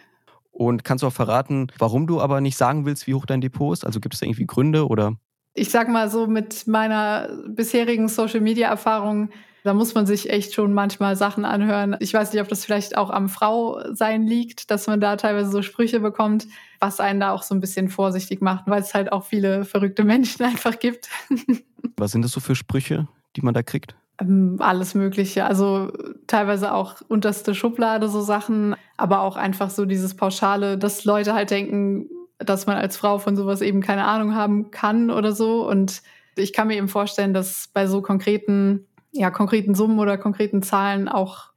Und 0.50 0.84
kannst 0.84 1.04
du 1.04 1.08
auch 1.08 1.13
verraten, 1.13 1.67
warum 1.78 2.08
du 2.08 2.19
aber 2.19 2.41
nicht 2.41 2.58
sagen 2.58 2.86
willst, 2.88 3.06
wie 3.06 3.13
hoch 3.13 3.28
dein 3.28 3.41
Depot 3.41 3.74
ist? 3.74 3.86
Also 3.86 4.00
gibt 4.00 4.15
es 4.15 4.21
da 4.21 4.26
irgendwie 4.26 4.48
Gründe 4.48 4.88
oder? 4.88 5.17
Ich 5.56 5.72
sag 5.72 5.88
mal 5.89 6.10
so, 6.10 6.28
mit 6.28 6.68
meiner 6.68 7.30
bisherigen 7.48 8.08
Social-Media-Erfahrung, 8.10 9.30
da 9.63 9.74
muss 9.74 9.96
man 9.96 10.06
sich 10.06 10.30
echt 10.30 10.54
schon 10.54 10.74
manchmal 10.74 11.15
Sachen 11.15 11.44
anhören. 11.44 11.96
Ich 12.00 12.13
weiß 12.13 12.32
nicht, 12.32 12.41
ob 12.41 12.48
das 12.50 12.63
vielleicht 12.63 12.98
auch 12.98 13.10
am 13.10 13.30
Frau-Sein 13.30 14.28
liegt, 14.28 14.70
dass 14.70 14.86
man 14.86 15.02
da 15.02 15.15
teilweise 15.15 15.50
so 15.50 15.63
Sprüche 15.63 16.02
bekommt, 16.02 16.46
was 16.80 17.00
einen 17.00 17.22
da 17.22 17.32
auch 17.32 17.41
so 17.41 17.56
ein 17.56 17.62
bisschen 17.62 17.89
vorsichtig 17.89 18.41
macht, 18.41 18.65
weil 18.68 18.82
es 18.82 18.94
halt 18.94 19.12
auch 19.12 19.24
viele 19.24 19.65
verrückte 19.65 20.04
Menschen 20.04 20.46
einfach 20.46 20.78
gibt. 20.78 21.10
Was 21.98 22.12
sind 22.12 22.22
das 22.22 22.32
so 22.32 22.41
für 22.41 22.54
Sprüche, 22.54 23.08
die 23.36 23.41
man 23.41 23.56
da 23.56 23.63
kriegt? 23.63 23.96
Ähm, 24.22 24.58
alles 24.60 24.94
Mögliche. 24.94 25.46
Also 25.46 25.91
teilweise 26.28 26.74
auch 26.74 27.02
unterste 27.08 27.56
Schublade 27.56 28.08
so 28.08 28.22
Sachen, 28.22 28.76
aber 28.98 29.22
auch 29.22 29.36
einfach 29.36 29.70
so 29.70 29.86
dieses 29.86 30.15
Pauschale, 30.15 30.78
dass 30.78 31.06
Leute 31.06 31.34
halt 31.34 31.50
denken, 31.50 32.08
dass 32.39 32.65
man 32.65 32.78
als 32.78 32.98
Frau 32.98 33.17
von 33.17 33.36
sowas 33.36 33.62
eben 33.62 33.82
keine 33.82 34.06
Ahnung 34.06 34.36
haben 34.36 34.71
kann 34.71 35.10
oder 35.10 35.32
so. 35.32 35.67
Und 35.67 36.02
ich 36.36 36.54
kann 36.54 36.67
mir 36.67 36.76
eben 36.76 36.88
vorstellen, 36.88 37.34
dass 37.34 37.69
bei 37.74 37.88
so 37.88 38.02
konkreten, 38.02 38.88
ja, 39.12 39.32
konkreten 39.32 39.76
Summen 39.76 40.00
oder 40.00 40.17
konkreten 40.17 40.62
Zahlen 40.62 41.08
auch 41.08 41.52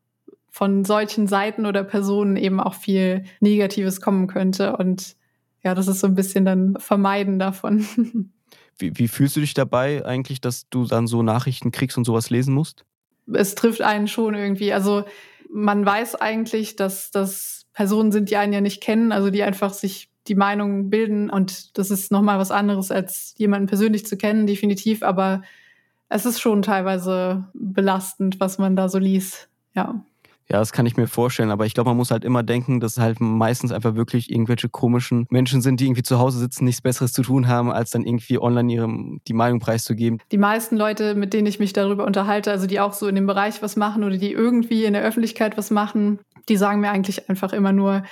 von 0.50 0.84
solchen 0.84 1.26
Seiten 1.26 1.66
oder 1.66 1.84
Personen 1.84 2.36
eben 2.36 2.60
auch 2.60 2.74
viel 2.74 3.24
Negatives 3.40 4.00
kommen 4.00 4.26
könnte. 4.26 4.76
Und 4.76 5.16
ja, 5.62 5.74
das 5.74 5.88
ist 5.88 6.00
so 6.00 6.06
ein 6.06 6.14
bisschen 6.14 6.44
dann 6.44 6.76
Vermeiden 6.78 7.38
davon. 7.38 7.86
Wie, 8.80 8.96
wie 8.96 9.08
fühlst 9.08 9.34
du 9.34 9.40
dich 9.40 9.54
dabei 9.54 10.06
eigentlich, 10.06 10.40
dass 10.40 10.68
du 10.68 10.84
dann 10.84 11.08
so 11.08 11.24
Nachrichten 11.24 11.72
kriegst 11.72 11.98
und 11.98 12.04
sowas 12.04 12.30
lesen 12.30 12.54
musst? 12.54 12.84
Es 13.26 13.56
trifft 13.56 13.82
einen 13.82 14.06
schon 14.06 14.34
irgendwie. 14.34 14.72
Also 14.72 15.04
man 15.50 15.84
weiß 15.84 16.14
eigentlich, 16.14 16.76
dass 16.76 17.10
das 17.10 17.66
Personen 17.72 18.12
sind, 18.12 18.30
die 18.30 18.36
einen 18.36 18.52
ja 18.52 18.60
nicht 18.60 18.80
kennen, 18.80 19.10
also 19.10 19.30
die 19.30 19.42
einfach 19.42 19.72
sich 19.72 20.07
die 20.28 20.34
Meinung 20.34 20.90
bilden. 20.90 21.30
Und 21.30 21.78
das 21.78 21.90
ist 21.90 22.10
nochmal 22.10 22.38
was 22.38 22.50
anderes, 22.50 22.90
als 22.90 23.34
jemanden 23.38 23.66
persönlich 23.66 24.06
zu 24.06 24.16
kennen, 24.16 24.46
definitiv. 24.46 25.02
Aber 25.02 25.42
es 26.08 26.26
ist 26.26 26.40
schon 26.40 26.62
teilweise 26.62 27.44
belastend, 27.54 28.40
was 28.40 28.58
man 28.58 28.76
da 28.76 28.88
so 28.88 28.98
liest. 28.98 29.48
Ja. 29.74 30.02
Ja, 30.50 30.60
das 30.60 30.72
kann 30.72 30.86
ich 30.86 30.96
mir 30.96 31.06
vorstellen, 31.06 31.50
aber 31.50 31.66
ich 31.66 31.74
glaube, 31.74 31.90
man 31.90 31.98
muss 31.98 32.10
halt 32.10 32.24
immer 32.24 32.42
denken, 32.42 32.80
dass 32.80 32.96
halt 32.96 33.20
meistens 33.20 33.70
einfach 33.70 33.96
wirklich 33.96 34.30
irgendwelche 34.30 34.70
komischen 34.70 35.26
Menschen 35.28 35.60
sind, 35.60 35.78
die 35.78 35.84
irgendwie 35.84 36.02
zu 36.02 36.18
Hause 36.18 36.38
sitzen, 36.38 36.64
nichts 36.64 36.80
Besseres 36.80 37.12
zu 37.12 37.20
tun 37.20 37.48
haben, 37.48 37.70
als 37.70 37.90
dann 37.90 38.02
irgendwie 38.02 38.38
online 38.38 38.72
ihrem 38.72 39.20
die 39.28 39.34
Meinung 39.34 39.60
preiszugeben. 39.60 40.20
Die 40.32 40.38
meisten 40.38 40.78
Leute, 40.78 41.14
mit 41.14 41.34
denen 41.34 41.46
ich 41.46 41.58
mich 41.58 41.74
darüber 41.74 42.06
unterhalte, 42.06 42.50
also 42.50 42.66
die 42.66 42.80
auch 42.80 42.94
so 42.94 43.08
in 43.08 43.14
dem 43.14 43.26
Bereich 43.26 43.60
was 43.60 43.76
machen 43.76 44.04
oder 44.04 44.16
die 44.16 44.32
irgendwie 44.32 44.86
in 44.86 44.94
der 44.94 45.02
Öffentlichkeit 45.02 45.58
was 45.58 45.70
machen, 45.70 46.18
die 46.48 46.56
sagen 46.56 46.80
mir 46.80 46.92
eigentlich 46.92 47.28
einfach 47.28 47.52
immer 47.52 47.72
nur, 47.72 48.04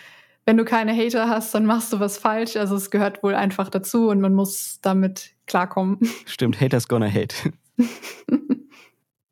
wenn 0.46 0.56
du 0.56 0.64
keine 0.64 0.96
Hater 0.96 1.28
hast, 1.28 1.54
dann 1.54 1.66
machst 1.66 1.92
du 1.92 2.00
was 2.00 2.16
falsch. 2.18 2.56
Also 2.56 2.76
es 2.76 2.90
gehört 2.90 3.22
wohl 3.22 3.34
einfach 3.34 3.68
dazu 3.68 4.08
und 4.08 4.20
man 4.20 4.32
muss 4.32 4.78
damit 4.80 5.34
klarkommen. 5.46 5.98
Stimmt, 6.24 6.60
Haters 6.60 6.88
gonna 6.88 7.10
hate. 7.10 7.34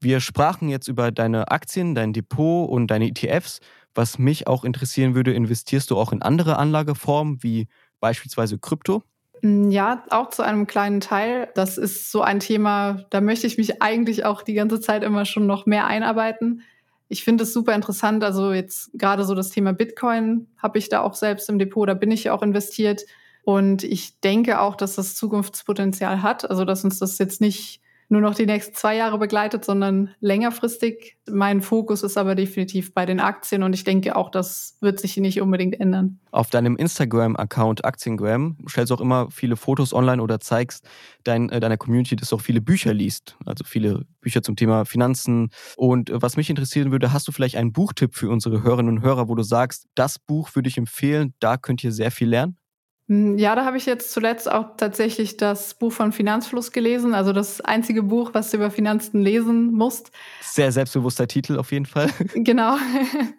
Wir 0.00 0.20
sprachen 0.20 0.68
jetzt 0.68 0.88
über 0.88 1.12
deine 1.12 1.50
Aktien, 1.50 1.94
dein 1.94 2.12
Depot 2.12 2.68
und 2.68 2.88
deine 2.88 3.08
ETFs. 3.08 3.60
Was 3.94 4.18
mich 4.18 4.48
auch 4.48 4.64
interessieren 4.64 5.14
würde, 5.14 5.32
investierst 5.32 5.90
du 5.90 5.96
auch 5.96 6.12
in 6.12 6.20
andere 6.20 6.58
Anlageformen 6.58 7.42
wie 7.42 7.68
beispielsweise 8.00 8.58
Krypto? 8.58 9.04
Mm, 9.40 9.70
ja, 9.70 10.04
auch 10.10 10.30
zu 10.30 10.42
einem 10.42 10.66
kleinen 10.66 11.00
Teil. 11.00 11.48
Das 11.54 11.78
ist 11.78 12.10
so 12.10 12.22
ein 12.22 12.40
Thema, 12.40 13.04
da 13.10 13.20
möchte 13.20 13.46
ich 13.46 13.56
mich 13.56 13.80
eigentlich 13.82 14.24
auch 14.24 14.42
die 14.42 14.54
ganze 14.54 14.80
Zeit 14.80 15.04
immer 15.04 15.24
schon 15.24 15.46
noch 15.46 15.64
mehr 15.64 15.86
einarbeiten 15.86 16.62
ich 17.08 17.24
finde 17.24 17.44
es 17.44 17.52
super 17.52 17.74
interessant. 17.74 18.24
Also 18.24 18.52
jetzt 18.52 18.90
gerade 18.94 19.24
so 19.24 19.34
das 19.34 19.50
Thema 19.50 19.72
Bitcoin 19.72 20.48
habe 20.56 20.78
ich 20.78 20.88
da 20.88 21.02
auch 21.02 21.14
selbst 21.14 21.48
im 21.48 21.58
Depot, 21.58 21.88
da 21.88 21.94
bin 21.94 22.10
ich 22.10 22.30
auch 22.30 22.42
investiert. 22.42 23.02
Und 23.42 23.84
ich 23.84 24.20
denke 24.20 24.60
auch, 24.60 24.74
dass 24.74 24.94
das 24.94 25.14
Zukunftspotenzial 25.14 26.22
hat. 26.22 26.48
Also 26.48 26.64
dass 26.64 26.84
uns 26.84 26.98
das 26.98 27.18
jetzt 27.18 27.40
nicht 27.40 27.80
nur 28.14 28.22
noch 28.22 28.34
die 28.34 28.46
nächsten 28.46 28.74
zwei 28.74 28.96
Jahre 28.96 29.18
begleitet, 29.18 29.64
sondern 29.64 30.14
längerfristig. 30.20 31.18
Mein 31.28 31.60
Fokus 31.60 32.02
ist 32.02 32.16
aber 32.16 32.34
definitiv 32.34 32.94
bei 32.94 33.04
den 33.06 33.18
Aktien 33.18 33.62
und 33.62 33.72
ich 33.72 33.82
denke 33.82 34.14
auch, 34.14 34.30
das 34.30 34.78
wird 34.80 35.00
sich 35.00 35.16
nicht 35.16 35.40
unbedingt 35.40 35.78
ändern. 35.80 36.20
Auf 36.30 36.50
deinem 36.50 36.76
Instagram-Account 36.76 37.84
Aktiengram 37.84 38.56
stellst 38.68 38.90
du 38.90 38.94
auch 38.94 39.00
immer 39.00 39.30
viele 39.30 39.56
Fotos 39.56 39.92
online 39.92 40.22
oder 40.22 40.38
zeigst 40.38 40.86
dein, 41.24 41.50
äh, 41.50 41.58
deiner 41.58 41.76
Community, 41.76 42.14
dass 42.14 42.28
du 42.28 42.36
auch 42.36 42.40
viele 42.40 42.60
Bücher 42.60 42.94
liest. 42.94 43.36
Also 43.44 43.64
viele 43.64 44.06
Bücher 44.20 44.42
zum 44.42 44.54
Thema 44.54 44.84
Finanzen. 44.84 45.50
Und 45.76 46.10
äh, 46.10 46.22
was 46.22 46.36
mich 46.36 46.50
interessieren 46.50 46.92
würde, 46.92 47.12
hast 47.12 47.26
du 47.26 47.32
vielleicht 47.32 47.56
einen 47.56 47.72
Buchtipp 47.72 48.14
für 48.14 48.30
unsere 48.30 48.62
Hörerinnen 48.62 48.98
und 48.98 49.02
Hörer, 49.02 49.28
wo 49.28 49.34
du 49.34 49.42
sagst, 49.42 49.86
das 49.94 50.18
Buch 50.18 50.54
würde 50.54 50.68
ich 50.68 50.78
empfehlen, 50.78 51.34
da 51.40 51.56
könnt 51.56 51.82
ihr 51.82 51.92
sehr 51.92 52.10
viel 52.10 52.28
lernen? 52.28 52.56
Hm, 53.08 53.36
ja, 53.36 53.54
da 53.54 53.64
habe 53.64 53.76
ich 53.76 53.84
jetzt 53.84 54.12
zuletzt 54.12 54.50
auch 54.50 54.76
tatsächlich 54.76 55.36
das 55.36 55.74
Buch 55.74 55.92
von 55.92 56.12
Finanzfluss 56.12 56.72
gelesen, 56.72 57.14
also 57.14 57.32
das 57.32 57.60
einzige 57.60 58.02
Buch, 58.02 58.30
was 58.32 58.50
du 58.50 58.56
über 58.56 58.70
Finanzen 58.70 59.20
lesen 59.20 59.72
musst. 59.72 60.10
Sehr 60.40 60.72
selbstbewusster 60.72 61.28
Titel 61.28 61.58
auf 61.58 61.72
jeden 61.72 61.86
Fall. 61.86 62.10
Genau. 62.34 62.76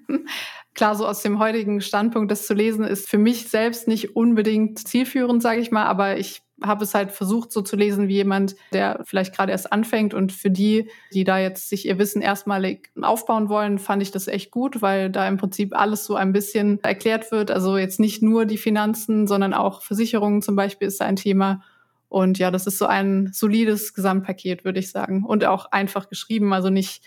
Klar, 0.75 0.95
so 0.95 1.07
aus 1.07 1.21
dem 1.21 1.39
heutigen 1.39 1.79
Standpunkt 1.79 2.29
das 2.29 2.47
zu 2.47 2.53
lesen, 2.53 2.83
ist 2.83 3.09
für 3.09 3.17
mich 3.17 3.47
selbst 3.47 3.87
nicht 3.87 4.15
unbedingt 4.15 4.85
zielführend, 4.85 5.41
sage 5.41 5.61
ich 5.61 5.71
mal, 5.71 5.85
aber 5.85 6.17
ich 6.17 6.44
habe 6.61 6.83
es 6.83 6.93
halt 6.93 7.11
versucht, 7.11 7.51
so 7.51 7.61
zu 7.61 7.75
lesen 7.75 8.07
wie 8.07 8.15
jemand, 8.15 8.55
der 8.71 9.01
vielleicht 9.05 9.35
gerade 9.35 9.51
erst 9.51 9.71
anfängt. 9.71 10.13
Und 10.13 10.31
für 10.31 10.49
die, 10.49 10.89
die 11.13 11.23
da 11.23 11.37
jetzt 11.37 11.69
sich 11.69 11.85
ihr 11.85 11.99
Wissen 11.99 12.21
erstmalig 12.21 12.91
aufbauen 13.01 13.49
wollen, 13.49 13.77
fand 13.79 14.01
ich 14.01 14.11
das 14.11 14.27
echt 14.27 14.51
gut, 14.51 14.81
weil 14.81 15.09
da 15.09 15.27
im 15.27 15.37
Prinzip 15.37 15.77
alles 15.77 16.05
so 16.05 16.15
ein 16.15 16.31
bisschen 16.31 16.81
erklärt 16.83 17.31
wird. 17.31 17.51
Also 17.51 17.77
jetzt 17.77 17.99
nicht 17.99 18.21
nur 18.21 18.45
die 18.45 18.57
Finanzen, 18.57 19.27
sondern 19.27 19.53
auch 19.53 19.81
Versicherungen 19.81 20.41
zum 20.41 20.55
Beispiel 20.55 20.87
ist 20.87 21.01
ein 21.01 21.17
Thema. 21.17 21.61
Und 22.07 22.37
ja, 22.37 22.51
das 22.51 22.67
ist 22.67 22.77
so 22.77 22.85
ein 22.85 23.31
solides 23.33 23.93
Gesamtpaket, 23.93 24.63
würde 24.63 24.79
ich 24.79 24.91
sagen. 24.91 25.25
Und 25.25 25.43
auch 25.43 25.71
einfach 25.71 26.07
geschrieben, 26.07 26.53
also 26.53 26.69
nicht 26.69 27.03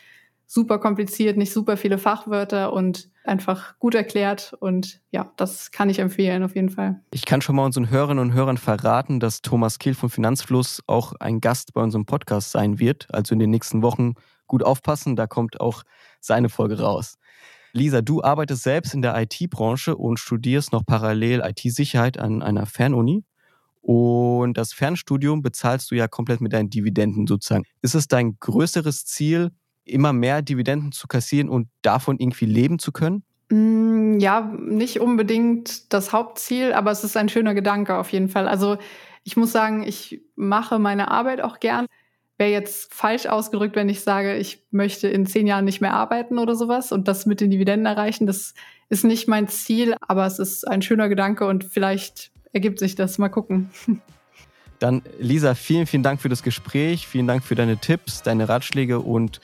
super 0.48 0.78
kompliziert, 0.78 1.36
nicht 1.36 1.52
super 1.52 1.76
viele 1.76 1.98
Fachwörter 1.98 2.72
und 2.72 3.10
einfach 3.22 3.78
gut 3.78 3.94
erklärt. 3.94 4.54
Und 4.58 5.02
ja, 5.10 5.30
das 5.36 5.70
kann 5.70 5.90
ich 5.90 5.98
empfehlen 5.98 6.42
auf 6.42 6.56
jeden 6.56 6.70
Fall. 6.70 7.00
Ich 7.12 7.26
kann 7.26 7.42
schon 7.42 7.54
mal 7.54 7.66
unseren 7.66 7.90
Hörerinnen 7.90 8.24
und 8.24 8.32
Hörern 8.32 8.56
verraten, 8.56 9.20
dass 9.20 9.42
Thomas 9.42 9.78
Kehl 9.78 9.94
von 9.94 10.08
Finanzfluss 10.08 10.82
auch 10.86 11.12
ein 11.20 11.40
Gast 11.40 11.74
bei 11.74 11.82
unserem 11.82 12.06
Podcast 12.06 12.50
sein 12.50 12.80
wird. 12.80 13.06
Also 13.12 13.34
in 13.34 13.38
den 13.38 13.50
nächsten 13.50 13.82
Wochen 13.82 14.14
gut 14.46 14.64
aufpassen, 14.64 15.16
da 15.16 15.26
kommt 15.26 15.60
auch 15.60 15.82
seine 16.18 16.48
Folge 16.48 16.80
raus. 16.80 17.18
Lisa, 17.74 18.00
du 18.00 18.22
arbeitest 18.22 18.62
selbst 18.62 18.94
in 18.94 19.02
der 19.02 19.20
IT-Branche 19.20 19.94
und 19.94 20.18
studierst 20.18 20.72
noch 20.72 20.86
parallel 20.86 21.42
IT-Sicherheit 21.44 22.18
an 22.18 22.42
einer 22.42 22.64
Fernuni. 22.64 23.22
Und 23.82 24.56
das 24.56 24.72
Fernstudium 24.72 25.42
bezahlst 25.42 25.90
du 25.90 25.94
ja 25.94 26.08
komplett 26.08 26.40
mit 26.40 26.54
deinen 26.54 26.70
Dividenden 26.70 27.26
sozusagen. 27.26 27.64
Ist 27.82 27.94
es 27.94 28.08
dein 28.08 28.38
größeres 28.40 29.04
Ziel, 29.04 29.50
immer 29.88 30.12
mehr 30.12 30.42
Dividenden 30.42 30.92
zu 30.92 31.08
kassieren 31.08 31.48
und 31.48 31.68
davon 31.82 32.18
irgendwie 32.18 32.46
leben 32.46 32.78
zu 32.78 32.92
können? 32.92 33.22
Mm, 33.50 34.18
ja, 34.18 34.52
nicht 34.58 35.00
unbedingt 35.00 35.92
das 35.92 36.12
Hauptziel, 36.12 36.72
aber 36.72 36.90
es 36.90 37.04
ist 37.04 37.16
ein 37.16 37.28
schöner 37.28 37.54
Gedanke 37.54 37.96
auf 37.96 38.12
jeden 38.12 38.28
Fall. 38.28 38.48
Also 38.48 38.78
ich 39.24 39.36
muss 39.36 39.52
sagen, 39.52 39.82
ich 39.82 40.22
mache 40.36 40.78
meine 40.78 41.10
Arbeit 41.10 41.40
auch 41.40 41.60
gern. 41.60 41.86
Wäre 42.36 42.50
jetzt 42.50 42.94
falsch 42.94 43.26
ausgedrückt, 43.26 43.74
wenn 43.74 43.88
ich 43.88 44.00
sage, 44.00 44.36
ich 44.36 44.64
möchte 44.70 45.08
in 45.08 45.26
zehn 45.26 45.46
Jahren 45.46 45.64
nicht 45.64 45.80
mehr 45.80 45.94
arbeiten 45.94 46.38
oder 46.38 46.54
sowas 46.54 46.92
und 46.92 47.08
das 47.08 47.26
mit 47.26 47.40
den 47.40 47.50
Dividenden 47.50 47.86
erreichen. 47.86 48.26
Das 48.26 48.54
ist 48.88 49.04
nicht 49.04 49.28
mein 49.28 49.48
Ziel, 49.48 49.96
aber 50.00 50.24
es 50.24 50.38
ist 50.38 50.66
ein 50.66 50.82
schöner 50.82 51.08
Gedanke 51.08 51.46
und 51.46 51.64
vielleicht 51.64 52.30
ergibt 52.52 52.78
sich 52.78 52.94
das. 52.94 53.18
Mal 53.18 53.28
gucken. 53.28 53.70
Dann, 54.78 55.02
Lisa, 55.18 55.54
vielen, 55.54 55.86
vielen 55.86 56.04
Dank 56.04 56.20
für 56.20 56.28
das 56.28 56.42
Gespräch. 56.42 57.08
Vielen 57.08 57.26
Dank 57.26 57.42
für 57.42 57.56
deine 57.56 57.78
Tipps, 57.78 58.22
deine 58.22 58.48
Ratschläge 58.48 59.00
und 59.00 59.40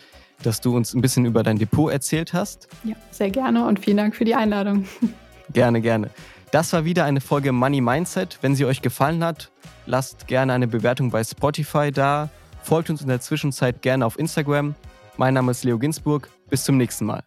dass 0.46 0.60
du 0.60 0.76
uns 0.76 0.94
ein 0.94 1.00
bisschen 1.00 1.24
über 1.24 1.42
dein 1.42 1.58
Depot 1.58 1.92
erzählt 1.92 2.32
hast. 2.32 2.68
Ja, 2.84 2.94
sehr 3.10 3.30
gerne 3.30 3.66
und 3.66 3.80
vielen 3.80 3.96
Dank 3.96 4.14
für 4.14 4.24
die 4.24 4.34
Einladung. 4.34 4.86
Gerne, 5.52 5.82
gerne. 5.82 6.08
Das 6.52 6.72
war 6.72 6.86
wieder 6.86 7.04
eine 7.04 7.20
Folge 7.20 7.52
Money 7.52 7.82
Mindset. 7.82 8.38
Wenn 8.40 8.56
sie 8.56 8.64
euch 8.64 8.80
gefallen 8.80 9.22
hat, 9.22 9.52
lasst 9.84 10.26
gerne 10.26 10.54
eine 10.54 10.66
Bewertung 10.66 11.10
bei 11.10 11.22
Spotify 11.22 11.92
da. 11.92 12.30
Folgt 12.62 12.88
uns 12.88 13.02
in 13.02 13.08
der 13.08 13.20
Zwischenzeit 13.20 13.82
gerne 13.82 14.06
auf 14.06 14.18
Instagram. 14.18 14.74
Mein 15.18 15.34
Name 15.34 15.50
ist 15.50 15.62
Leo 15.62 15.78
Ginsburg. 15.78 16.30
Bis 16.48 16.64
zum 16.64 16.78
nächsten 16.78 17.04
Mal. 17.04 17.24